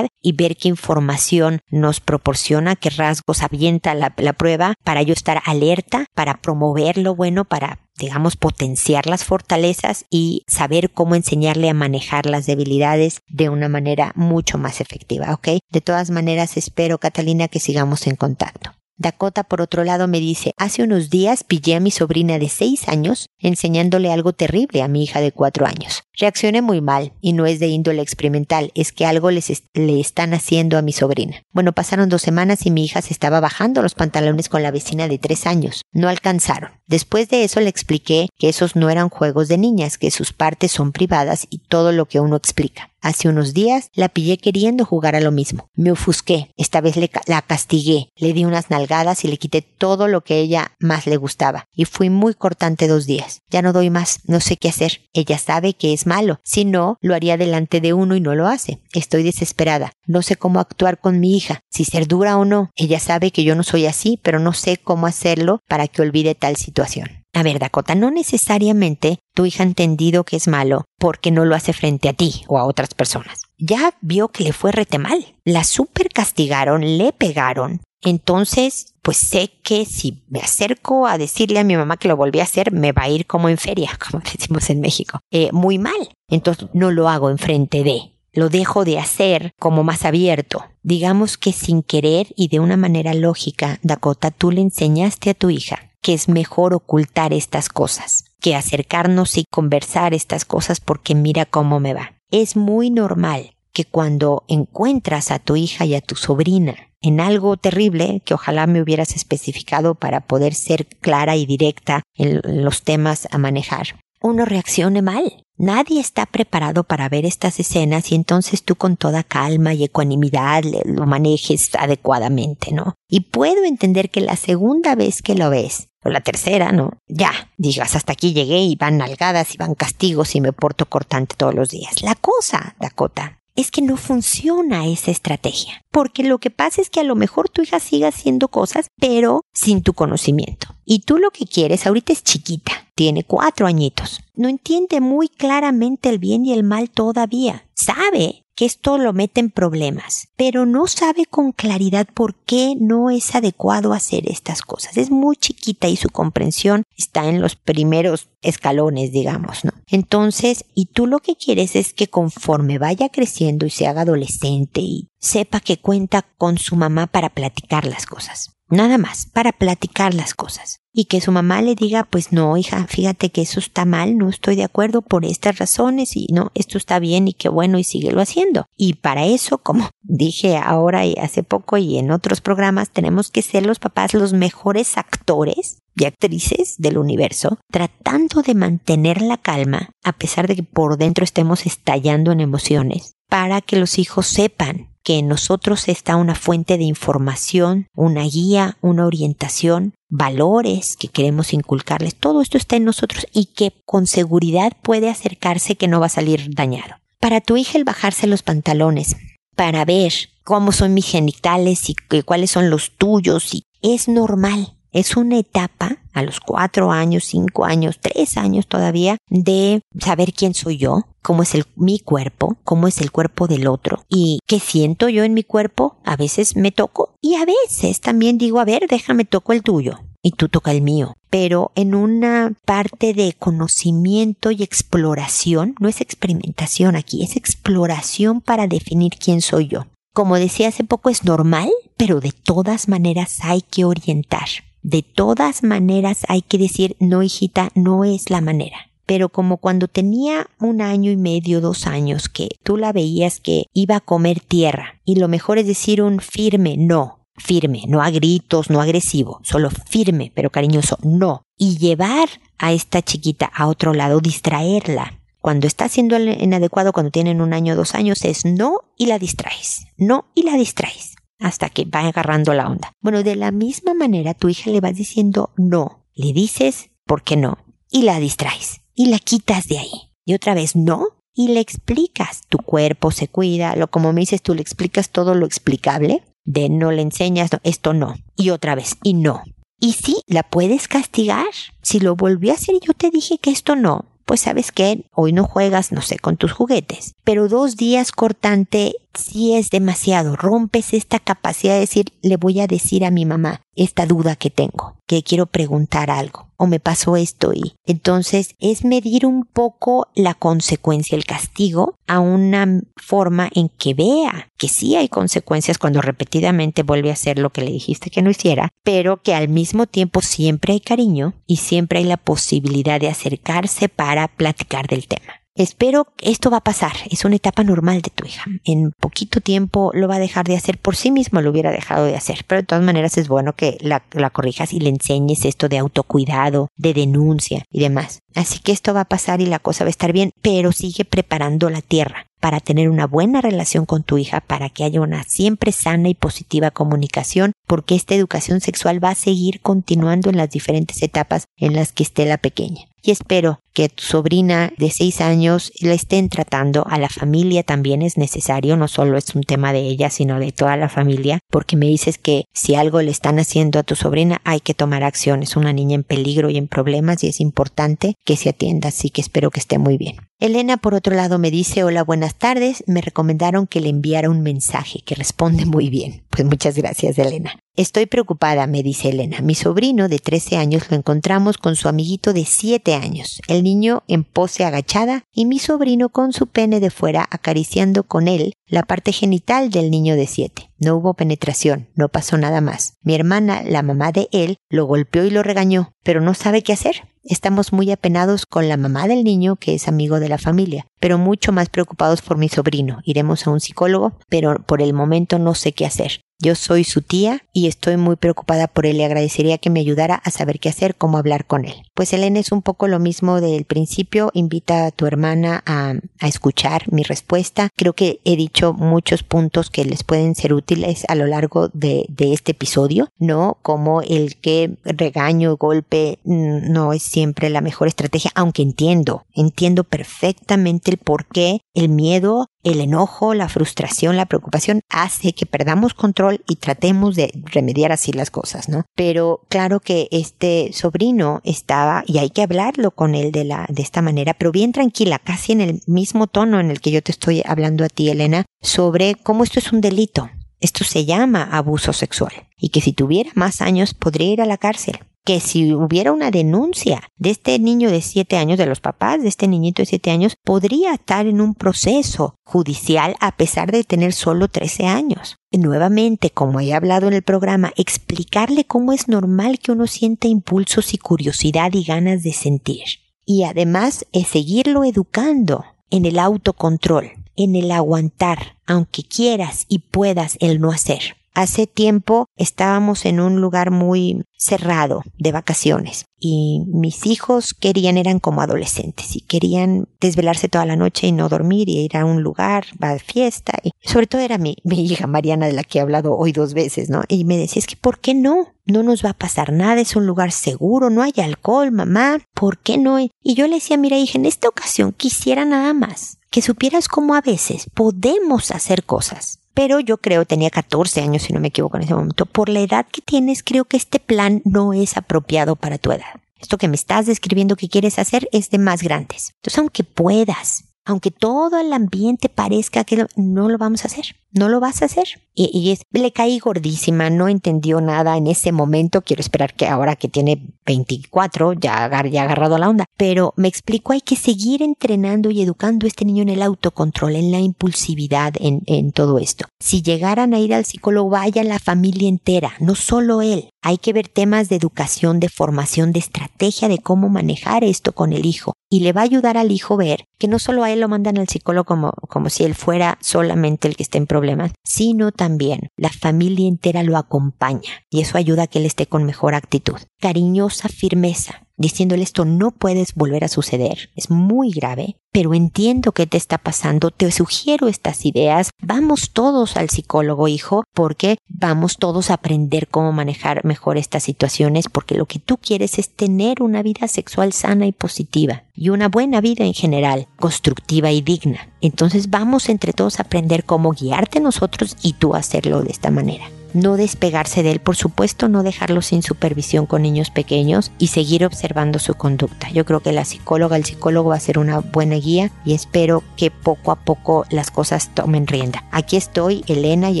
y 0.20 0.32
ver 0.32 0.56
qué 0.56 0.68
información 0.68 1.60
nos 1.70 2.00
proporciona, 2.00 2.76
qué 2.76 2.90
rasgos 2.90 3.42
avienta 3.42 3.94
la, 3.94 4.10
prueba 4.10 4.74
para 4.84 5.02
yo 5.02 5.12
estar 5.12 5.42
alerta, 5.44 6.06
para 6.14 6.40
promover 6.40 6.98
lo 6.98 7.14
bueno, 7.14 7.44
para 7.44 7.80
digamos, 7.98 8.36
potenciar 8.36 9.06
las 9.06 9.24
fortalezas 9.24 10.06
y 10.10 10.44
saber 10.48 10.90
cómo 10.90 11.14
enseñarle 11.14 11.68
a 11.68 11.74
manejar 11.74 12.26
las 12.26 12.46
debilidades 12.46 13.20
de 13.28 13.50
una 13.50 13.68
manera 13.68 14.12
mucho 14.16 14.58
más 14.58 14.80
efectiva, 14.80 15.32
¿ok? 15.34 15.48
De 15.70 15.80
todas 15.80 16.10
maneras, 16.10 16.56
espero, 16.56 16.98
Catalina, 16.98 17.48
que 17.48 17.60
sigamos 17.60 18.06
en 18.06 18.16
contacto. 18.16 18.72
Dakota, 18.96 19.44
por 19.44 19.60
otro 19.60 19.84
lado, 19.84 20.06
me 20.06 20.20
dice, 20.20 20.54
hace 20.56 20.82
unos 20.82 21.10
días 21.10 21.44
pillé 21.44 21.74
a 21.74 21.80
mi 21.80 21.90
sobrina 21.90 22.38
de 22.38 22.48
seis 22.48 22.88
años 22.88 23.26
enseñándole 23.38 24.12
algo 24.12 24.32
terrible 24.32 24.82
a 24.82 24.88
mi 24.88 25.02
hija 25.02 25.20
de 25.20 25.32
cuatro 25.32 25.66
años. 25.66 26.04
Reaccioné 26.18 26.60
muy 26.60 26.80
mal 26.80 27.12
y 27.20 27.32
no 27.32 27.46
es 27.46 27.58
de 27.58 27.68
índole 27.68 28.02
experimental, 28.02 28.70
es 28.74 28.92
que 28.92 29.06
algo 29.06 29.30
les 29.30 29.62
le 29.72 30.00
están 30.00 30.34
haciendo 30.34 30.76
a 30.76 30.82
mi 30.82 30.92
sobrina. 30.92 31.42
Bueno, 31.52 31.72
pasaron 31.72 32.08
dos 32.08 32.22
semanas 32.22 32.66
y 32.66 32.70
mi 32.70 32.84
hija 32.84 33.00
se 33.00 33.14
estaba 33.14 33.40
bajando 33.40 33.80
los 33.80 33.94
pantalones 33.94 34.48
con 34.48 34.62
la 34.62 34.70
vecina 34.70 35.08
de 35.08 35.18
tres 35.18 35.46
años. 35.46 35.82
No 35.92 36.08
alcanzaron. 36.08 36.70
Después 36.86 37.30
de 37.30 37.44
eso 37.44 37.60
le 37.60 37.70
expliqué 37.70 38.28
que 38.38 38.50
esos 38.50 38.76
no 38.76 38.90
eran 38.90 39.08
juegos 39.08 39.48
de 39.48 39.56
niñas, 39.56 39.96
que 39.96 40.10
sus 40.10 40.34
partes 40.34 40.72
son 40.72 40.92
privadas 40.92 41.46
y 41.48 41.58
todo 41.58 41.92
lo 41.92 42.06
que 42.06 42.20
uno 42.20 42.36
explica. 42.36 42.90
Hace 43.02 43.28
unos 43.28 43.52
días 43.52 43.90
la 43.94 44.08
pillé 44.08 44.38
queriendo 44.38 44.84
jugar 44.84 45.16
a 45.16 45.20
lo 45.20 45.32
mismo. 45.32 45.68
Me 45.74 45.90
ofusqué, 45.90 46.52
esta 46.56 46.80
vez 46.80 46.94
la 47.26 47.42
castigué, 47.42 48.10
le 48.14 48.32
di 48.32 48.44
unas 48.44 48.70
nalgadas 48.70 49.24
y 49.24 49.28
le 49.28 49.38
quité 49.38 49.60
todo 49.60 50.06
lo 50.06 50.22
que 50.22 50.38
ella 50.38 50.76
más 50.78 51.06
le 51.06 51.16
gustaba. 51.16 51.64
Y 51.74 51.84
fui 51.84 52.10
muy 52.10 52.34
cortante 52.34 52.86
dos 52.86 53.06
días. 53.06 53.40
Ya 53.50 53.60
no 53.60 53.72
doy 53.72 53.90
más, 53.90 54.20
no 54.26 54.38
sé 54.40 54.56
qué 54.56 54.68
hacer. 54.68 55.00
Ella 55.14 55.38
sabe 55.38 55.74
que 55.74 55.92
es 55.92 56.01
malo. 56.06 56.40
Si 56.44 56.64
no, 56.64 56.96
lo 57.00 57.14
haría 57.14 57.36
delante 57.36 57.80
de 57.80 57.92
uno 57.92 58.16
y 58.16 58.20
no 58.20 58.34
lo 58.34 58.46
hace. 58.46 58.80
Estoy 58.92 59.22
desesperada. 59.22 59.92
No 60.06 60.22
sé 60.22 60.36
cómo 60.36 60.60
actuar 60.60 60.98
con 60.98 61.20
mi 61.20 61.36
hija, 61.36 61.60
si 61.70 61.84
ser 61.84 62.06
dura 62.06 62.36
o 62.38 62.44
no. 62.44 62.70
Ella 62.76 63.00
sabe 63.00 63.30
que 63.30 63.44
yo 63.44 63.54
no 63.54 63.62
soy 63.62 63.86
así, 63.86 64.18
pero 64.22 64.38
no 64.38 64.52
sé 64.52 64.76
cómo 64.76 65.06
hacerlo 65.06 65.60
para 65.68 65.88
que 65.88 66.02
olvide 66.02 66.34
tal 66.34 66.56
situación. 66.56 67.22
A 67.34 67.42
ver, 67.42 67.58
Dakota, 67.58 67.94
no 67.94 68.10
necesariamente 68.10 69.18
tu 69.34 69.46
hija 69.46 69.62
ha 69.62 69.66
entendido 69.66 70.24
que 70.24 70.36
es 70.36 70.48
malo 70.48 70.84
porque 70.98 71.30
no 71.30 71.46
lo 71.46 71.54
hace 71.54 71.72
frente 71.72 72.10
a 72.10 72.12
ti 72.12 72.44
o 72.46 72.58
a 72.58 72.64
otras 72.64 72.92
personas. 72.92 73.40
Ya 73.58 73.94
vio 74.02 74.28
que 74.28 74.44
le 74.44 74.52
fue 74.52 74.70
rete 74.70 74.98
mal. 74.98 75.34
La 75.44 75.64
super 75.64 76.08
castigaron, 76.08 76.98
le 76.98 77.12
pegaron. 77.12 77.80
Entonces, 78.02 78.94
pues 79.02 79.16
sé 79.16 79.50
que 79.62 79.84
si 79.84 80.24
me 80.28 80.40
acerco 80.40 81.06
a 81.06 81.18
decirle 81.18 81.58
a 81.60 81.64
mi 81.64 81.76
mamá 81.76 81.96
que 81.96 82.08
lo 82.08 82.16
volví 82.16 82.40
a 82.40 82.44
hacer, 82.44 82.72
me 82.72 82.92
va 82.92 83.02
a 83.02 83.08
ir 83.08 83.26
como 83.26 83.48
en 83.48 83.58
feria, 83.58 83.90
como 84.10 84.22
decimos 84.22 84.68
en 84.70 84.80
México. 84.80 85.20
Eh, 85.30 85.50
muy 85.52 85.78
mal. 85.78 86.10
Entonces 86.28 86.68
no 86.72 86.90
lo 86.90 87.08
hago 87.08 87.30
enfrente 87.30 87.84
de 87.84 88.12
lo 88.34 88.48
dejo 88.48 88.84
de 88.86 88.98
hacer 88.98 89.52
como 89.58 89.84
más 89.84 90.06
abierto. 90.06 90.64
Digamos 90.82 91.36
que 91.36 91.52
sin 91.52 91.82
querer 91.82 92.28
y 92.34 92.48
de 92.48 92.60
una 92.60 92.78
manera 92.78 93.12
lógica, 93.12 93.78
Dakota, 93.82 94.30
tú 94.30 94.50
le 94.50 94.62
enseñaste 94.62 95.30
a 95.30 95.34
tu 95.34 95.50
hija 95.50 95.92
que 96.02 96.14
es 96.14 96.28
mejor 96.28 96.74
ocultar 96.74 97.32
estas 97.32 97.68
cosas 97.68 98.24
que 98.40 98.56
acercarnos 98.56 99.38
y 99.38 99.44
conversar 99.48 100.14
estas 100.14 100.44
cosas 100.44 100.80
porque 100.80 101.14
mira 101.14 101.46
cómo 101.46 101.78
me 101.78 101.94
va. 101.94 102.14
Es 102.30 102.56
muy 102.56 102.90
normal 102.90 103.51
que 103.72 103.84
cuando 103.84 104.44
encuentras 104.48 105.30
a 105.30 105.38
tu 105.38 105.56
hija 105.56 105.84
y 105.84 105.94
a 105.94 106.00
tu 106.00 106.14
sobrina 106.14 106.76
en 107.00 107.20
algo 107.20 107.56
terrible, 107.56 108.22
que 108.24 108.34
ojalá 108.34 108.66
me 108.66 108.80
hubieras 108.80 109.16
especificado 109.16 109.96
para 109.96 110.20
poder 110.20 110.54
ser 110.54 110.86
clara 110.86 111.36
y 111.36 111.46
directa 111.46 112.02
en 112.14 112.40
los 112.44 112.82
temas 112.82 113.26
a 113.32 113.38
manejar, 113.38 113.98
uno 114.22 114.44
reaccione 114.44 115.02
mal. 115.02 115.44
Nadie 115.58 116.00
está 116.00 116.26
preparado 116.26 116.84
para 116.84 117.08
ver 117.08 117.26
estas 117.26 117.60
escenas 117.60 118.10
y 118.10 118.14
entonces 118.14 118.62
tú 118.62 118.76
con 118.76 118.96
toda 118.96 119.22
calma 119.22 119.74
y 119.74 119.84
ecuanimidad 119.84 120.62
lo 120.84 121.06
manejes 121.06 121.74
adecuadamente, 121.74 122.72
¿no? 122.72 122.94
Y 123.08 123.20
puedo 123.20 123.64
entender 123.64 124.10
que 124.10 124.20
la 124.20 124.36
segunda 124.36 124.94
vez 124.94 125.22
que 125.22 125.34
lo 125.34 125.50
ves, 125.50 125.88
o 126.04 126.10
la 126.10 126.20
tercera, 126.20 126.72
¿no? 126.72 126.98
Ya, 127.06 127.32
digas, 127.58 127.94
hasta 127.94 128.12
aquí 128.12 128.32
llegué 128.32 128.60
y 128.60 128.76
van 128.76 128.98
nalgadas 128.98 129.54
y 129.54 129.58
van 129.58 129.74
castigos 129.74 130.34
y 130.34 130.40
me 130.40 130.52
porto 130.52 130.86
cortante 130.86 131.36
todos 131.36 131.54
los 131.54 131.70
días. 131.70 132.02
La 132.02 132.14
cosa, 132.14 132.74
Dakota, 132.80 133.41
es 133.54 133.70
que 133.70 133.82
no 133.82 133.96
funciona 133.96 134.86
esa 134.86 135.10
estrategia. 135.10 135.84
Porque 135.90 136.22
lo 136.22 136.38
que 136.38 136.50
pasa 136.50 136.80
es 136.80 136.90
que 136.90 137.00
a 137.00 137.04
lo 137.04 137.14
mejor 137.14 137.48
tu 137.48 137.62
hija 137.62 137.80
siga 137.80 138.08
haciendo 138.08 138.48
cosas, 138.48 138.88
pero 138.98 139.42
sin 139.52 139.82
tu 139.82 139.92
conocimiento. 139.92 140.68
Y 140.84 141.00
tú 141.00 141.18
lo 141.18 141.30
que 141.30 141.46
quieres, 141.46 141.86
ahorita 141.86 142.12
es 142.12 142.24
chiquita, 142.24 142.72
tiene 142.94 143.24
cuatro 143.24 143.66
añitos. 143.66 144.20
No 144.34 144.48
entiende 144.48 145.00
muy 145.00 145.28
claramente 145.28 146.08
el 146.08 146.18
bien 146.18 146.44
y 146.46 146.52
el 146.52 146.64
mal 146.64 146.90
todavía. 146.90 147.66
Sabe 147.74 148.41
que 148.54 148.64
esto 148.64 148.98
lo 148.98 149.12
mete 149.12 149.40
en 149.40 149.50
problemas, 149.50 150.28
pero 150.36 150.66
no 150.66 150.86
sabe 150.86 151.26
con 151.26 151.52
claridad 151.52 152.06
por 152.12 152.34
qué 152.34 152.74
no 152.78 153.10
es 153.10 153.34
adecuado 153.34 153.92
hacer 153.92 154.30
estas 154.30 154.62
cosas. 154.62 154.96
Es 154.96 155.10
muy 155.10 155.36
chiquita 155.36 155.88
y 155.88 155.96
su 155.96 156.08
comprensión 156.10 156.84
está 156.96 157.28
en 157.28 157.40
los 157.40 157.56
primeros 157.56 158.28
escalones, 158.42 159.12
digamos, 159.12 159.64
¿no? 159.64 159.72
Entonces, 159.86 160.64
y 160.74 160.86
tú 160.86 161.06
lo 161.06 161.20
que 161.20 161.36
quieres 161.36 161.76
es 161.76 161.94
que 161.94 162.08
conforme 162.08 162.78
vaya 162.78 163.08
creciendo 163.08 163.66
y 163.66 163.70
se 163.70 163.86
haga 163.86 164.02
adolescente 164.02 164.80
y 164.80 165.08
sepa 165.18 165.60
que 165.60 165.78
cuenta 165.78 166.22
con 166.36 166.58
su 166.58 166.76
mamá 166.76 167.06
para 167.06 167.30
platicar 167.30 167.86
las 167.86 168.06
cosas. 168.06 168.50
Nada 168.68 168.98
más, 168.98 169.26
para 169.26 169.52
platicar 169.52 170.14
las 170.14 170.34
cosas. 170.34 170.81
Y 170.92 171.06
que 171.06 171.20
su 171.20 171.32
mamá 171.32 171.62
le 171.62 171.74
diga, 171.74 172.04
pues 172.04 172.32
no, 172.32 172.56
hija, 172.56 172.86
fíjate 172.86 173.30
que 173.30 173.42
eso 173.42 173.60
está 173.60 173.84
mal, 173.84 174.18
no 174.18 174.28
estoy 174.28 174.56
de 174.56 174.64
acuerdo 174.64 175.00
por 175.02 175.24
estas 175.24 175.58
razones 175.58 176.16
y 176.16 176.26
no, 176.32 176.50
esto 176.54 176.76
está 176.76 176.98
bien 176.98 177.28
y 177.28 177.32
qué 177.32 177.48
bueno 177.48 177.78
y 177.78 177.84
síguelo 177.84 178.20
haciendo. 178.20 178.66
Y 178.76 178.94
para 178.94 179.24
eso, 179.24 179.58
como 179.58 179.88
dije 180.02 180.56
ahora 180.56 181.06
y 181.06 181.14
hace 181.14 181.42
poco 181.42 181.78
y 181.78 181.98
en 181.98 182.10
otros 182.10 182.40
programas, 182.40 182.90
tenemos 182.90 183.30
que 183.30 183.42
ser 183.42 183.64
los 183.64 183.78
papás 183.78 184.14
los 184.14 184.32
mejores 184.32 184.98
actores 184.98 185.78
y 185.94 186.04
actrices 186.04 186.76
del 186.78 186.98
universo, 186.98 187.58
tratando 187.70 188.42
de 188.42 188.54
mantener 188.54 189.20
la 189.22 189.36
calma, 189.36 189.90
a 190.02 190.12
pesar 190.12 190.46
de 190.46 190.56
que 190.56 190.62
por 190.62 190.96
dentro 190.96 191.24
estemos 191.24 191.66
estallando 191.66 192.32
en 192.32 192.40
emociones, 192.40 193.14
para 193.28 193.60
que 193.60 193.76
los 193.76 193.98
hijos 193.98 194.26
sepan 194.26 194.91
que 195.02 195.18
en 195.18 195.28
nosotros 195.28 195.88
está 195.88 196.16
una 196.16 196.34
fuente 196.34 196.78
de 196.78 196.84
información, 196.84 197.86
una 197.94 198.22
guía, 198.22 198.76
una 198.80 199.06
orientación, 199.06 199.94
valores 200.08 200.96
que 200.96 201.08
queremos 201.08 201.52
inculcarles. 201.52 202.14
Todo 202.14 202.42
esto 202.42 202.58
está 202.58 202.76
en 202.76 202.84
nosotros 202.84 203.26
y 203.32 203.46
que 203.46 203.72
con 203.84 204.06
seguridad 204.06 204.72
puede 204.82 205.10
acercarse 205.10 205.76
que 205.76 205.88
no 205.88 206.00
va 206.00 206.06
a 206.06 206.10
salir 206.10 206.54
dañado. 206.54 206.96
Para 207.20 207.40
tu 207.40 207.56
hija 207.56 207.78
el 207.78 207.84
bajarse 207.84 208.26
los 208.26 208.42
pantalones, 208.42 209.16
para 209.56 209.84
ver 209.84 210.12
cómo 210.44 210.72
son 210.72 210.94
mis 210.94 211.06
genitales 211.06 211.88
y 211.88 211.94
cuáles 212.22 212.50
son 212.50 212.70
los 212.70 212.96
tuyos, 212.96 213.54
y 213.54 213.64
es 213.80 214.08
normal. 214.08 214.76
Es 214.92 215.16
una 215.16 215.38
etapa 215.38 215.96
a 216.12 216.22
los 216.22 216.38
cuatro 216.40 216.92
años, 216.92 217.24
cinco 217.24 217.64
años, 217.64 217.98
tres 218.00 218.36
años 218.36 218.66
todavía 218.66 219.16
de 219.30 219.80
saber 219.98 220.34
quién 220.34 220.52
soy 220.52 220.76
yo, 220.76 221.06
cómo 221.22 221.42
es 221.42 221.54
el, 221.54 221.64
mi 221.76 221.98
cuerpo, 221.98 222.58
cómo 222.62 222.88
es 222.88 223.00
el 223.00 223.10
cuerpo 223.10 223.46
del 223.46 223.66
otro 223.66 224.04
y 224.10 224.40
qué 224.46 224.60
siento 224.60 225.08
yo 225.08 225.24
en 225.24 225.32
mi 225.32 225.44
cuerpo. 225.44 225.96
A 226.04 226.16
veces 226.16 226.56
me 226.56 226.72
toco 226.72 227.14
y 227.22 227.36
a 227.36 227.46
veces 227.46 228.00
también 228.00 228.36
digo, 228.36 228.60
a 228.60 228.66
ver, 228.66 228.86
déjame 228.86 229.24
toco 229.24 229.54
el 229.54 229.62
tuyo 229.62 230.00
y 230.22 230.32
tú 230.32 230.50
toca 230.50 230.72
el 230.72 230.82
mío. 230.82 231.14
Pero 231.30 231.72
en 231.74 231.94
una 231.94 232.52
parte 232.66 233.14
de 233.14 233.32
conocimiento 233.32 234.50
y 234.50 234.62
exploración, 234.62 235.74
no 235.80 235.88
es 235.88 236.02
experimentación 236.02 236.96
aquí, 236.96 237.24
es 237.24 237.36
exploración 237.36 238.42
para 238.42 238.66
definir 238.66 239.12
quién 239.18 239.40
soy 239.40 239.68
yo. 239.68 239.86
Como 240.12 240.36
decía 240.36 240.68
hace 240.68 240.84
poco, 240.84 241.08
es 241.08 241.24
normal, 241.24 241.70
pero 241.96 242.20
de 242.20 242.32
todas 242.32 242.88
maneras 242.88 243.38
hay 243.42 243.62
que 243.62 243.86
orientar. 243.86 244.48
De 244.82 245.02
todas 245.02 245.62
maneras 245.62 246.24
hay 246.28 246.42
que 246.42 246.58
decir, 246.58 246.96
no 246.98 247.22
hijita, 247.22 247.70
no 247.74 248.04
es 248.04 248.30
la 248.30 248.40
manera. 248.40 248.90
Pero 249.06 249.28
como 249.28 249.58
cuando 249.58 249.86
tenía 249.86 250.48
un 250.58 250.80
año 250.80 251.10
y 251.10 251.16
medio, 251.16 251.60
dos 251.60 251.86
años, 251.86 252.28
que 252.28 252.48
tú 252.64 252.76
la 252.76 252.92
veías 252.92 253.40
que 253.40 253.66
iba 253.72 253.96
a 253.96 254.00
comer 254.00 254.40
tierra, 254.40 255.00
y 255.04 255.16
lo 255.16 255.28
mejor 255.28 255.58
es 255.58 255.66
decir 255.66 256.02
un 256.02 256.20
firme 256.20 256.76
no, 256.76 257.20
firme, 257.36 257.84
no 257.86 258.02
a 258.02 258.10
gritos, 258.10 258.70
no 258.70 258.80
agresivo, 258.80 259.40
solo 259.44 259.70
firme, 259.70 260.32
pero 260.34 260.50
cariñoso, 260.50 260.98
no. 261.02 261.42
Y 261.56 261.78
llevar 261.78 262.28
a 262.58 262.72
esta 262.72 263.02
chiquita 263.02 263.46
a 263.54 263.68
otro 263.68 263.94
lado, 263.94 264.20
distraerla. 264.20 265.20
Cuando 265.40 265.66
está 265.66 265.88
siendo 265.88 266.18
inadecuado, 266.18 266.92
cuando 266.92 267.10
tienen 267.10 267.40
un 267.40 267.52
año 267.52 267.76
dos 267.76 267.94
años, 267.94 268.24
es 268.24 268.44
no 268.44 268.80
y 268.96 269.06
la 269.06 269.18
distraes. 269.18 269.86
No 269.96 270.26
y 270.34 270.42
la 270.42 270.56
distraes 270.56 271.11
hasta 271.42 271.68
que 271.68 271.84
va 271.84 272.00
agarrando 272.00 272.54
la 272.54 272.68
onda. 272.68 272.92
Bueno, 273.00 273.22
de 273.22 273.36
la 273.36 273.50
misma 273.50 273.94
manera 273.94 274.34
tu 274.34 274.48
hija 274.48 274.70
le 274.70 274.80
va 274.80 274.92
diciendo 274.92 275.50
no, 275.56 276.06
le 276.14 276.32
dices 276.32 276.90
por 277.04 277.22
qué 277.22 277.36
no 277.36 277.58
y 277.90 278.02
la 278.02 278.18
distraes 278.18 278.80
y 278.94 279.06
la 279.06 279.18
quitas 279.18 279.68
de 279.68 279.78
ahí. 279.78 280.12
Y 280.24 280.34
otra 280.34 280.54
vez 280.54 280.76
no 280.76 281.08
y 281.34 281.48
le 281.48 281.60
explicas, 281.60 282.42
tu 282.48 282.58
cuerpo 282.58 283.10
se 283.10 283.28
cuida, 283.28 283.76
lo 283.76 283.88
como 283.88 284.12
me 284.12 284.20
dices 284.20 284.42
tú 284.42 284.54
le 284.54 284.62
explicas 284.62 285.10
todo 285.10 285.34
lo 285.34 285.46
explicable, 285.46 286.22
de 286.44 286.68
no 286.68 286.92
le 286.92 287.02
enseñas, 287.02 287.50
esto 287.62 287.94
no, 287.94 288.16
y 288.36 288.50
otra 288.50 288.74
vez, 288.74 288.96
y 289.02 289.14
no. 289.14 289.42
Y 289.78 289.94
sí, 289.94 290.22
la 290.26 290.42
puedes 290.44 290.86
castigar. 290.86 291.46
Si 291.82 291.98
lo 291.98 292.14
volvió 292.14 292.52
a 292.52 292.54
hacer 292.54 292.76
y 292.76 292.86
yo 292.86 292.92
te 292.94 293.10
dije 293.10 293.38
que 293.38 293.50
esto 293.50 293.74
no, 293.74 294.04
pues 294.24 294.40
sabes 294.42 294.70
que 294.70 295.04
hoy 295.12 295.32
no 295.32 295.44
juegas, 295.44 295.90
no 295.92 296.02
sé, 296.02 296.18
con 296.18 296.36
tus 296.36 296.52
juguetes. 296.52 297.14
Pero 297.24 297.48
dos 297.48 297.76
días 297.76 298.12
cortante 298.12 298.94
sí 299.14 299.54
es 299.54 299.70
demasiado. 299.70 300.36
Rompes 300.36 300.92
esta 300.92 301.18
capacidad 301.18 301.74
de 301.74 301.80
decir, 301.80 302.12
le 302.22 302.36
voy 302.36 302.60
a 302.60 302.66
decir 302.66 303.04
a 303.04 303.10
mi 303.10 303.24
mamá 303.24 303.60
esta 303.74 304.06
duda 304.06 304.36
que 304.36 304.50
tengo, 304.50 304.96
que 305.06 305.22
quiero 305.22 305.46
preguntar 305.46 306.10
algo 306.10 306.48
o 306.62 306.66
me 306.66 306.78
pasó 306.78 307.16
esto 307.16 307.52
y 307.52 307.74
entonces 307.86 308.54
es 308.60 308.84
medir 308.84 309.26
un 309.26 309.44
poco 309.44 310.06
la 310.14 310.34
consecuencia, 310.34 311.16
el 311.16 311.24
castigo 311.24 311.96
a 312.06 312.20
una 312.20 312.82
forma 312.96 313.50
en 313.52 313.68
que 313.68 313.94
vea 313.94 314.48
que 314.58 314.68
sí 314.68 314.94
hay 314.94 315.08
consecuencias 315.08 315.78
cuando 315.78 316.02
repetidamente 316.02 316.84
vuelve 316.84 317.10
a 317.10 317.14
hacer 317.14 317.38
lo 317.38 317.50
que 317.50 317.62
le 317.62 317.72
dijiste 317.72 318.10
que 318.10 318.22
no 318.22 318.30
hiciera, 318.30 318.68
pero 318.84 319.22
que 319.22 319.34
al 319.34 319.48
mismo 319.48 319.86
tiempo 319.86 320.20
siempre 320.20 320.74
hay 320.74 320.80
cariño 320.80 321.34
y 321.48 321.56
siempre 321.56 321.98
hay 321.98 322.04
la 322.04 322.16
posibilidad 322.16 323.00
de 323.00 323.08
acercarse 323.08 323.88
para 323.88 324.28
platicar 324.28 324.86
del 324.86 325.08
tema. 325.08 325.41
Espero 325.54 326.06
que 326.16 326.30
esto 326.30 326.50
va 326.50 326.58
a 326.58 326.64
pasar. 326.64 326.92
Es 327.10 327.24
una 327.24 327.36
etapa 327.36 327.64
normal 327.64 328.02
de 328.02 328.10
tu 328.10 328.26
hija. 328.26 328.44
En 328.64 328.92
poquito 328.92 329.40
tiempo 329.40 329.90
lo 329.94 330.08
va 330.08 330.16
a 330.16 330.20
dejar 330.20 330.46
de 330.46 330.56
hacer 330.56 330.78
por 330.78 330.96
sí 330.96 331.10
mismo, 331.10 331.40
lo 331.40 331.50
hubiera 331.50 331.70
dejado 331.70 332.06
de 332.06 332.16
hacer. 332.16 332.44
Pero 332.46 332.62
de 332.62 332.66
todas 332.66 332.84
maneras 332.84 333.18
es 333.18 333.28
bueno 333.28 333.54
que 333.54 333.78
la, 333.80 334.02
la 334.12 334.30
corrijas 334.30 334.72
y 334.72 334.80
le 334.80 334.88
enseñes 334.88 335.44
esto 335.44 335.68
de 335.68 335.78
autocuidado, 335.78 336.68
de 336.76 336.94
denuncia 336.94 337.64
y 337.70 337.80
demás. 337.80 338.20
Así 338.34 338.58
que 338.60 338.72
esto 338.72 338.94
va 338.94 339.02
a 339.02 339.08
pasar 339.08 339.40
y 339.40 339.46
la 339.46 339.58
cosa 339.58 339.84
va 339.84 339.88
a 339.88 339.90
estar 339.90 340.12
bien, 340.12 340.30
pero 340.40 340.72
sigue 340.72 341.04
preparando 341.04 341.68
la 341.70 341.82
tierra 341.82 342.26
para 342.40 342.58
tener 342.58 342.88
una 342.88 343.06
buena 343.06 343.40
relación 343.40 343.86
con 343.86 344.02
tu 344.02 344.18
hija, 344.18 344.40
para 344.40 344.68
que 344.68 344.82
haya 344.82 345.00
una 345.00 345.22
siempre 345.22 345.70
sana 345.70 346.08
y 346.08 346.14
positiva 346.14 346.72
comunicación, 346.72 347.52
porque 347.68 347.94
esta 347.94 348.16
educación 348.16 348.60
sexual 348.60 349.02
va 349.02 349.10
a 349.10 349.14
seguir 349.14 349.60
continuando 349.60 350.28
en 350.28 350.38
las 350.38 350.50
diferentes 350.50 351.02
etapas 351.02 351.44
en 351.56 351.74
las 351.74 351.92
que 351.92 352.02
esté 352.02 352.26
la 352.26 352.38
pequeña 352.38 352.91
y 353.02 353.10
espero 353.10 353.60
que 353.72 353.88
tu 353.88 354.04
sobrina 354.04 354.72
de 354.76 354.90
seis 354.90 355.20
años 355.20 355.72
la 355.80 355.94
estén 355.94 356.28
tratando. 356.28 356.86
A 356.88 356.98
la 356.98 357.08
familia 357.08 357.62
también 357.62 358.02
es 358.02 358.16
necesario, 358.16 358.76
no 358.76 358.88
solo 358.88 359.16
es 359.16 359.34
un 359.34 359.42
tema 359.42 359.72
de 359.72 359.80
ella, 359.80 360.10
sino 360.10 360.38
de 360.38 360.52
toda 360.52 360.76
la 360.76 360.88
familia, 360.88 361.40
porque 361.50 361.76
me 361.76 361.86
dices 361.86 362.18
que 362.18 362.44
si 362.52 362.74
algo 362.74 363.00
le 363.02 363.10
están 363.10 363.38
haciendo 363.38 363.78
a 363.78 363.82
tu 363.82 363.96
sobrina 363.96 364.40
hay 364.44 364.60
que 364.60 364.74
tomar 364.74 365.02
acción. 365.02 365.42
Es 365.42 365.56
una 365.56 365.72
niña 365.72 365.94
en 365.94 366.04
peligro 366.04 366.50
y 366.50 366.58
en 366.58 366.68
problemas 366.68 367.24
y 367.24 367.28
es 367.28 367.40
importante 367.40 368.14
que 368.24 368.36
se 368.36 368.50
atienda, 368.50 368.88
así 368.88 369.10
que 369.10 369.20
espero 369.20 369.50
que 369.50 369.60
esté 369.60 369.78
muy 369.78 369.96
bien. 369.96 370.16
Elena, 370.38 370.76
por 370.76 370.94
otro 370.94 371.14
lado, 371.14 371.38
me 371.38 371.52
dice, 371.52 371.84
hola, 371.84 372.02
buenas 372.02 372.34
tardes, 372.34 372.82
me 372.88 373.00
recomendaron 373.00 373.68
que 373.68 373.80
le 373.80 373.88
enviara 373.88 374.28
un 374.28 374.42
mensaje 374.42 375.00
que 375.04 375.14
responde 375.14 375.66
muy 375.66 375.88
bien. 375.88 376.24
Pues 376.30 376.44
muchas 376.44 376.76
gracias, 376.76 377.16
Elena. 377.18 377.56
Estoy 377.74 378.04
preocupada, 378.04 378.66
me 378.66 378.82
dice 378.82 379.08
Elena. 379.08 379.40
Mi 379.40 379.54
sobrino 379.54 380.10
de 380.10 380.18
13 380.18 380.58
años 380.58 380.90
lo 380.90 380.96
encontramos 380.98 381.56
con 381.56 381.74
su 381.74 381.88
amiguito 381.88 382.34
de 382.34 382.44
7 382.44 382.94
años, 382.94 383.40
el 383.48 383.62
niño 383.62 384.02
en 384.08 384.24
pose 384.24 384.66
agachada 384.66 385.24
y 385.32 385.46
mi 385.46 385.58
sobrino 385.58 386.10
con 386.10 386.34
su 386.34 386.48
pene 386.48 386.80
de 386.80 386.90
fuera 386.90 387.26
acariciando 387.30 388.02
con 388.02 388.28
él 388.28 388.52
la 388.66 388.82
parte 388.82 389.12
genital 389.12 389.70
del 389.70 389.90
niño 389.90 390.16
de 390.16 390.26
7. 390.26 390.70
No 390.78 390.96
hubo 390.96 391.14
penetración, 391.14 391.88
no 391.94 392.10
pasó 392.10 392.36
nada 392.36 392.60
más. 392.60 392.98
Mi 393.00 393.14
hermana, 393.14 393.62
la 393.62 393.82
mamá 393.82 394.12
de 394.12 394.28
él, 394.32 394.58
lo 394.68 394.84
golpeó 394.84 395.24
y 395.24 395.30
lo 395.30 395.42
regañó, 395.42 395.92
pero 396.02 396.20
no 396.20 396.34
sabe 396.34 396.62
qué 396.62 396.74
hacer. 396.74 397.08
Estamos 397.24 397.72
muy 397.72 397.90
apenados 397.92 398.46
con 398.46 398.68
la 398.68 398.76
mamá 398.76 399.06
del 399.06 399.22
niño, 399.22 399.56
que 399.56 399.74
es 399.74 399.86
amigo 399.86 400.18
de 400.18 400.28
la 400.28 400.38
familia, 400.38 400.86
pero 401.00 401.18
mucho 401.18 401.52
más 401.52 401.68
preocupados 401.68 402.20
por 402.20 402.36
mi 402.36 402.48
sobrino. 402.48 402.98
Iremos 403.04 403.46
a 403.46 403.50
un 403.50 403.60
psicólogo, 403.60 404.18
pero 404.28 404.62
por 404.66 404.82
el 404.82 404.92
momento 404.92 405.38
no 405.38 405.54
sé 405.54 405.72
qué 405.72 405.86
hacer. 405.86 406.20
Yo 406.42 406.56
soy 406.56 406.82
su 406.82 407.02
tía 407.02 407.44
y 407.52 407.68
estoy 407.68 407.96
muy 407.96 408.16
preocupada 408.16 408.66
por 408.66 408.84
él. 408.84 408.96
Le 408.96 409.04
agradecería 409.04 409.58
que 409.58 409.70
me 409.70 409.78
ayudara 409.78 410.16
a 410.16 410.32
saber 410.32 410.58
qué 410.58 410.70
hacer, 410.70 410.96
cómo 410.96 411.16
hablar 411.16 411.46
con 411.46 411.64
él. 411.64 411.84
Pues 411.94 412.12
Elena 412.12 412.40
es 412.40 412.50
un 412.50 412.62
poco 412.62 412.88
lo 412.88 412.98
mismo 412.98 413.40
del 413.40 413.64
principio. 413.64 414.28
Invita 414.34 414.86
a 414.86 414.90
tu 414.90 415.06
hermana 415.06 415.62
a, 415.66 415.94
escuchar 416.26 416.92
mi 416.92 417.04
respuesta. 417.04 417.68
Creo 417.76 417.92
que 417.92 418.20
he 418.24 418.34
dicho 418.34 418.72
muchos 418.72 419.22
puntos 419.22 419.70
que 419.70 419.84
les 419.84 420.02
pueden 420.02 420.34
ser 420.34 420.52
útiles 420.52 421.04
a 421.06 421.14
lo 421.14 421.26
largo 421.26 421.68
de, 421.68 422.06
de 422.08 422.32
este 422.32 422.52
episodio, 422.52 423.08
¿no? 423.18 423.58
Como 423.62 424.02
el 424.02 424.34
que 424.36 424.74
regaño, 424.84 425.56
golpe, 425.56 426.18
mm, 426.24 426.72
no 426.72 426.92
es 426.92 427.04
siempre 427.04 427.50
la 427.50 427.60
mejor 427.60 427.86
estrategia, 427.86 428.32
aunque 428.34 428.62
entiendo, 428.62 429.26
entiendo 429.32 429.84
perfectamente 429.84 430.90
el 430.90 430.96
por 430.96 431.26
qué 431.26 431.60
el 431.74 431.88
miedo 431.88 432.48
el 432.62 432.80
enojo, 432.80 433.34
la 433.34 433.48
frustración, 433.48 434.16
la 434.16 434.26
preocupación 434.26 434.80
hace 434.88 435.32
que 435.32 435.46
perdamos 435.46 435.94
control 435.94 436.42
y 436.46 436.56
tratemos 436.56 437.16
de 437.16 437.32
remediar 437.44 437.92
así 437.92 438.12
las 438.12 438.30
cosas, 438.30 438.68
¿no? 438.68 438.84
Pero 438.94 439.40
claro 439.48 439.80
que 439.80 440.08
este 440.10 440.70
sobrino 440.72 441.40
estaba, 441.44 442.04
y 442.06 442.18
hay 442.18 442.30
que 442.30 442.42
hablarlo 442.42 442.92
con 442.92 443.14
él 443.14 443.32
de 443.32 443.44
la, 443.44 443.66
de 443.68 443.82
esta 443.82 444.02
manera, 444.02 444.34
pero 444.34 444.52
bien 444.52 444.72
tranquila, 444.72 445.18
casi 445.18 445.52
en 445.52 445.60
el 445.60 445.80
mismo 445.86 446.26
tono 446.26 446.60
en 446.60 446.70
el 446.70 446.80
que 446.80 446.90
yo 446.90 447.02
te 447.02 447.12
estoy 447.12 447.42
hablando 447.44 447.84
a 447.84 447.88
ti, 447.88 448.10
Elena, 448.10 448.44
sobre 448.60 449.14
cómo 449.16 449.44
esto 449.44 449.58
es 449.58 449.72
un 449.72 449.80
delito. 449.80 450.30
Esto 450.60 450.84
se 450.84 451.04
llama 451.04 451.42
abuso 451.42 451.92
sexual 451.92 452.32
y 452.56 452.68
que 452.68 452.80
si 452.80 452.92
tuviera 452.92 453.30
más 453.34 453.60
años 453.60 453.94
podría 453.94 454.32
ir 454.32 454.40
a 454.42 454.46
la 454.46 454.58
cárcel 454.58 455.00
que 455.24 455.40
si 455.40 455.72
hubiera 455.72 456.12
una 456.12 456.30
denuncia 456.30 457.02
de 457.16 457.30
este 457.30 457.58
niño 457.58 457.90
de 457.90 458.02
7 458.02 458.36
años, 458.36 458.58
de 458.58 458.66
los 458.66 458.80
papás 458.80 459.22
de 459.22 459.28
este 459.28 459.46
niñito 459.46 459.82
de 459.82 459.86
7 459.86 460.10
años, 460.10 460.36
podría 460.42 460.94
estar 460.94 461.26
en 461.26 461.40
un 461.40 461.54
proceso 461.54 462.34
judicial 462.44 463.14
a 463.20 463.36
pesar 463.36 463.70
de 463.70 463.84
tener 463.84 464.12
solo 464.12 464.48
13 464.48 464.86
años. 464.86 465.36
Nuevamente, 465.52 466.30
como 466.30 466.60
he 466.60 466.74
hablado 466.74 467.08
en 467.08 467.14
el 467.14 467.22
programa, 467.22 467.72
explicarle 467.76 468.64
cómo 468.64 468.92
es 468.92 469.08
normal 469.08 469.58
que 469.58 469.72
uno 469.72 469.86
sienta 469.86 470.28
impulsos 470.28 470.94
y 470.94 470.98
curiosidad 470.98 471.72
y 471.74 471.84
ganas 471.84 472.22
de 472.22 472.32
sentir. 472.32 472.84
Y 473.24 473.44
además 473.44 474.06
es 474.12 474.28
seguirlo 474.28 474.84
educando 474.84 475.64
en 475.90 476.06
el 476.06 476.18
autocontrol, 476.18 477.12
en 477.36 477.54
el 477.54 477.70
aguantar, 477.70 478.56
aunque 478.66 479.02
quieras 479.02 479.66
y 479.68 479.80
puedas 479.80 480.36
el 480.40 480.60
no 480.60 480.72
hacer. 480.72 481.21
Hace 481.34 481.66
tiempo 481.66 482.26
estábamos 482.36 483.06
en 483.06 483.18
un 483.18 483.40
lugar 483.40 483.70
muy 483.70 484.22
cerrado 484.36 485.02
de 485.18 485.32
vacaciones 485.32 486.04
y 486.18 486.64
mis 486.66 487.06
hijos 487.06 487.54
querían, 487.54 487.96
eran 487.96 488.18
como 488.18 488.42
adolescentes 488.42 489.16
y 489.16 489.20
querían 489.22 489.88
desvelarse 490.00 490.48
toda 490.48 490.66
la 490.66 490.76
noche 490.76 491.06
y 491.06 491.12
no 491.12 491.30
dormir 491.30 491.70
y 491.70 491.78
ir 491.78 491.96
a 491.96 492.04
un 492.04 492.22
lugar, 492.22 492.66
de 492.78 492.98
fiesta 492.98 493.54
y 493.62 493.70
sobre 493.82 494.06
todo 494.06 494.20
era 494.20 494.36
mi, 494.36 494.56
mi 494.64 494.84
hija 494.84 495.06
Mariana 495.06 495.46
de 495.46 495.54
la 495.54 495.64
que 495.64 495.78
he 495.78 495.80
hablado 495.80 496.16
hoy 496.16 496.32
dos 496.32 496.52
veces, 496.52 496.90
¿no? 496.90 497.02
Y 497.08 497.24
me 497.24 497.38
decía, 497.38 497.60
es 497.60 497.66
que 497.66 497.76
¿por 497.76 497.98
qué 497.98 498.14
no? 498.14 498.48
No 498.66 498.82
nos 498.82 499.04
va 499.04 499.10
a 499.10 499.18
pasar 499.18 499.52
nada, 499.52 499.80
es 499.80 499.96
un 499.96 500.06
lugar 500.06 500.32
seguro, 500.32 500.90
no 500.90 501.02
hay 501.02 501.14
alcohol, 501.16 501.72
mamá, 501.72 502.18
¿por 502.34 502.58
qué 502.58 502.76
no? 502.76 503.00
Y 503.00 503.10
yo 503.22 503.46
le 503.46 503.54
decía, 503.54 503.78
mira 503.78 503.96
hija, 503.96 504.18
en 504.18 504.26
esta 504.26 504.48
ocasión 504.48 504.92
quisiera 504.92 505.44
nada 505.44 505.72
más 505.72 506.18
que 506.30 506.42
supieras 506.42 506.88
cómo 506.88 507.14
a 507.14 507.20
veces 507.20 507.68
podemos 507.74 508.50
hacer 508.50 508.84
cosas 508.84 509.41
pero 509.54 509.80
yo 509.80 509.98
creo 509.98 510.24
tenía 510.24 510.50
14 510.50 511.00
años 511.00 511.22
si 511.22 511.32
no 511.32 511.40
me 511.40 511.48
equivoco 511.48 511.76
en 511.76 511.84
ese 511.84 511.94
momento. 511.94 512.26
Por 512.26 512.48
la 512.48 512.60
edad 512.60 512.86
que 512.90 513.00
tienes, 513.00 513.42
creo 513.42 513.64
que 513.64 513.76
este 513.76 513.98
plan 513.98 514.42
no 514.44 514.72
es 514.72 514.96
apropiado 514.96 515.56
para 515.56 515.78
tu 515.78 515.92
edad. 515.92 516.20
Esto 516.38 516.58
que 516.58 516.68
me 516.68 516.74
estás 516.74 517.06
describiendo 517.06 517.56
que 517.56 517.68
quieres 517.68 517.98
hacer 517.98 518.28
es 518.32 518.50
de 518.50 518.58
más 518.58 518.82
grandes. 518.82 519.32
Entonces, 519.36 519.58
aunque 519.58 519.84
puedas, 519.84 520.64
aunque 520.84 521.10
todo 521.10 521.58
el 521.58 521.72
ambiente 521.72 522.28
parezca 522.28 522.84
que 522.84 523.06
no 523.16 523.48
lo 523.48 523.58
vamos 523.58 523.84
a 523.84 523.88
hacer, 523.88 524.16
no 524.32 524.48
lo 524.48 524.60
vas 524.60 524.82
a 524.82 524.86
hacer. 524.86 525.06
Y, 525.34 525.70
es, 525.70 525.80
le 525.92 526.12
caí 526.12 526.38
gordísima, 526.38 527.08
no 527.08 527.26
entendió 527.26 527.80
nada 527.80 528.18
en 528.18 528.26
ese 528.26 528.52
momento, 528.52 529.00
quiero 529.00 529.20
esperar 529.20 529.54
que 529.54 529.66
ahora 529.66 529.96
que 529.96 530.08
tiene 530.08 530.42
24 530.66 531.54
ya, 531.54 531.88
ya 532.10 532.20
ha 532.20 532.24
agarrado 532.24 532.58
la 532.58 532.68
onda, 532.68 532.84
pero 532.98 533.32
me 533.36 533.48
explico, 533.48 533.94
hay 533.94 534.02
que 534.02 534.16
seguir 534.16 534.62
entrenando 534.62 535.30
y 535.30 535.40
educando 535.40 535.86
a 535.86 535.88
este 535.88 536.04
niño 536.04 536.22
en 536.22 536.28
el 536.28 536.42
autocontrol, 536.42 537.16
en 537.16 537.32
la 537.32 537.40
impulsividad, 537.40 538.34
en, 538.38 538.92
todo 538.92 539.18
esto. 539.18 539.46
Si 539.58 539.80
llegaran 539.80 540.34
a 540.34 540.38
ir 540.38 540.52
al 540.52 540.66
psicólogo, 540.66 541.08
vaya 541.08 541.42
la 541.44 541.58
familia 541.58 542.08
entera, 542.08 542.52
no 542.60 542.74
solo 542.74 543.22
él. 543.22 543.48
Hay 543.62 543.78
que 543.78 543.92
ver 543.92 544.08
temas 544.08 544.48
de 544.48 544.56
educación, 544.56 545.18
de 545.18 545.30
formación, 545.30 545.92
de 545.92 546.00
estrategia 546.00 546.68
de 546.68 546.78
cómo 546.78 547.08
manejar 547.08 547.64
esto 547.64 547.92
con 547.92 548.12
el 548.12 548.26
hijo. 548.26 548.52
Y 548.68 548.80
le 548.80 548.92
va 548.92 549.02
a 549.02 549.04
ayudar 549.04 549.36
al 549.36 549.50
hijo 549.50 549.76
ver 549.76 550.04
que 550.18 550.28
no 550.28 550.38
solo 550.38 550.64
a 550.64 550.70
él 550.70 550.80
lo 550.80 550.88
mandan 550.88 551.18
al 551.18 551.28
psicólogo 551.28 551.64
como, 551.64 551.92
como 552.08 552.28
si 552.28 552.44
él 552.44 552.54
fuera 552.54 552.98
solamente 553.00 553.68
el 553.68 553.76
que 553.76 553.82
esté 553.82 553.98
en 553.98 554.06
problemas, 554.06 554.21
sino 554.64 555.12
también 555.12 555.68
la 555.76 555.90
familia 555.90 556.48
entera 556.48 556.82
lo 556.82 556.96
acompaña. 556.96 557.84
Y 557.90 558.00
eso 558.00 558.18
ayuda 558.18 558.44
a 558.44 558.46
que 558.46 558.58
él 558.58 558.66
esté 558.66 558.86
con 558.86 559.04
mejor 559.04 559.34
actitud. 559.34 559.78
Cariñosa 560.00 560.68
firmeza 560.68 561.46
diciéndole 561.62 562.02
esto 562.02 562.24
no 562.24 562.50
puedes 562.50 562.94
volver 562.94 563.24
a 563.24 563.28
suceder, 563.28 563.90
es 563.94 564.10
muy 564.10 564.50
grave, 564.50 564.96
pero 565.12 565.34
entiendo 565.34 565.92
que 565.92 566.06
te 566.06 566.16
está 566.16 566.38
pasando, 566.38 566.90
te 566.90 567.12
sugiero 567.12 567.68
estas 567.68 568.06
ideas, 568.06 568.50
vamos 568.60 569.10
todos 569.12 569.56
al 569.56 569.68
psicólogo, 569.68 570.26
hijo, 570.26 570.64
porque 570.72 571.18
vamos 571.28 571.76
todos 571.76 572.10
a 572.10 572.14
aprender 572.14 572.66
cómo 572.68 572.92
manejar 572.92 573.44
mejor 573.44 573.76
estas 573.76 574.02
situaciones, 574.02 574.68
porque 574.68 574.94
lo 574.94 575.06
que 575.06 575.18
tú 575.18 575.36
quieres 575.36 575.78
es 575.78 575.90
tener 575.90 576.42
una 576.42 576.62
vida 576.62 576.88
sexual 576.88 577.32
sana 577.32 577.66
y 577.66 577.72
positiva 577.72 578.44
y 578.54 578.70
una 578.70 578.88
buena 578.88 579.20
vida 579.20 579.44
en 579.44 579.54
general, 579.54 580.08
constructiva 580.16 580.90
y 580.90 581.02
digna. 581.02 581.48
Entonces 581.60 582.10
vamos 582.10 582.48
entre 582.48 582.72
todos 582.72 582.98
a 582.98 583.02
aprender 583.02 583.44
cómo 583.44 583.72
guiarte 583.72 584.18
nosotros 584.18 584.76
y 584.82 584.94
tú 584.94 585.14
hacerlo 585.14 585.62
de 585.62 585.70
esta 585.70 585.90
manera 585.90 586.24
no 586.54 586.76
despegarse 586.76 587.42
de 587.42 587.52
él, 587.52 587.60
por 587.60 587.76
supuesto, 587.76 588.28
no 588.28 588.42
dejarlo 588.42 588.82
sin 588.82 589.02
supervisión 589.02 589.66
con 589.66 589.82
niños 589.82 590.10
pequeños 590.10 590.72
y 590.78 590.88
seguir 590.88 591.24
observando 591.24 591.78
su 591.78 591.94
conducta. 591.94 592.50
Yo 592.50 592.64
creo 592.64 592.80
que 592.80 592.92
la 592.92 593.04
psicóloga, 593.04 593.56
el 593.56 593.64
psicólogo 593.64 594.10
va 594.10 594.16
a 594.16 594.20
ser 594.20 594.38
una 594.38 594.60
buena 594.60 594.96
guía 595.02 595.30
y 595.44 595.54
espero 595.54 596.02
que 596.16 596.30
poco 596.30 596.70
a 596.70 596.76
poco 596.76 597.26
las 597.30 597.50
cosas 597.50 597.90
tomen 597.94 598.26
rienda. 598.26 598.64
Aquí 598.70 598.96
estoy, 598.96 599.44
Elena 599.46 599.90
y 599.90 600.00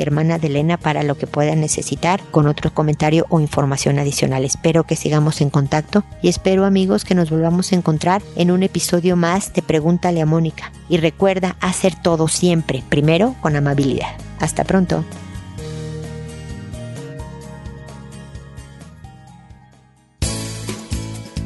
hermana 0.00 0.38
de 0.38 0.46
Elena, 0.46 0.78
para 0.78 1.02
lo 1.02 1.18
que 1.18 1.26
puedan 1.26 1.60
necesitar 1.60 2.22
con 2.30 2.46
otro 2.46 2.72
comentario 2.72 3.26
o 3.28 3.40
información 3.40 3.98
adicional. 3.98 4.44
Espero 4.44 4.84
que 4.84 4.96
sigamos 4.96 5.40
en 5.40 5.50
contacto 5.50 6.04
y 6.22 6.28
espero 6.28 6.64
amigos 6.64 7.04
que 7.04 7.14
nos 7.14 7.30
volvamos 7.30 7.72
a 7.72 7.76
encontrar 7.76 8.22
en 8.36 8.50
un 8.50 8.62
episodio 8.62 9.16
más 9.16 9.52
de 9.52 9.62
Pregúntale 9.62 10.22
a 10.22 10.26
Mónica. 10.26 10.72
Y 10.88 10.98
recuerda 10.98 11.56
hacer 11.60 11.94
todo 12.00 12.28
siempre, 12.28 12.82
primero 12.88 13.34
con 13.40 13.56
amabilidad. 13.56 14.16
Hasta 14.40 14.64
pronto. 14.64 15.04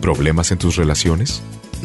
¿Problemas 0.01 0.53
en 0.53 0.59
tus 0.59 0.77
relaciones? 0.77 1.43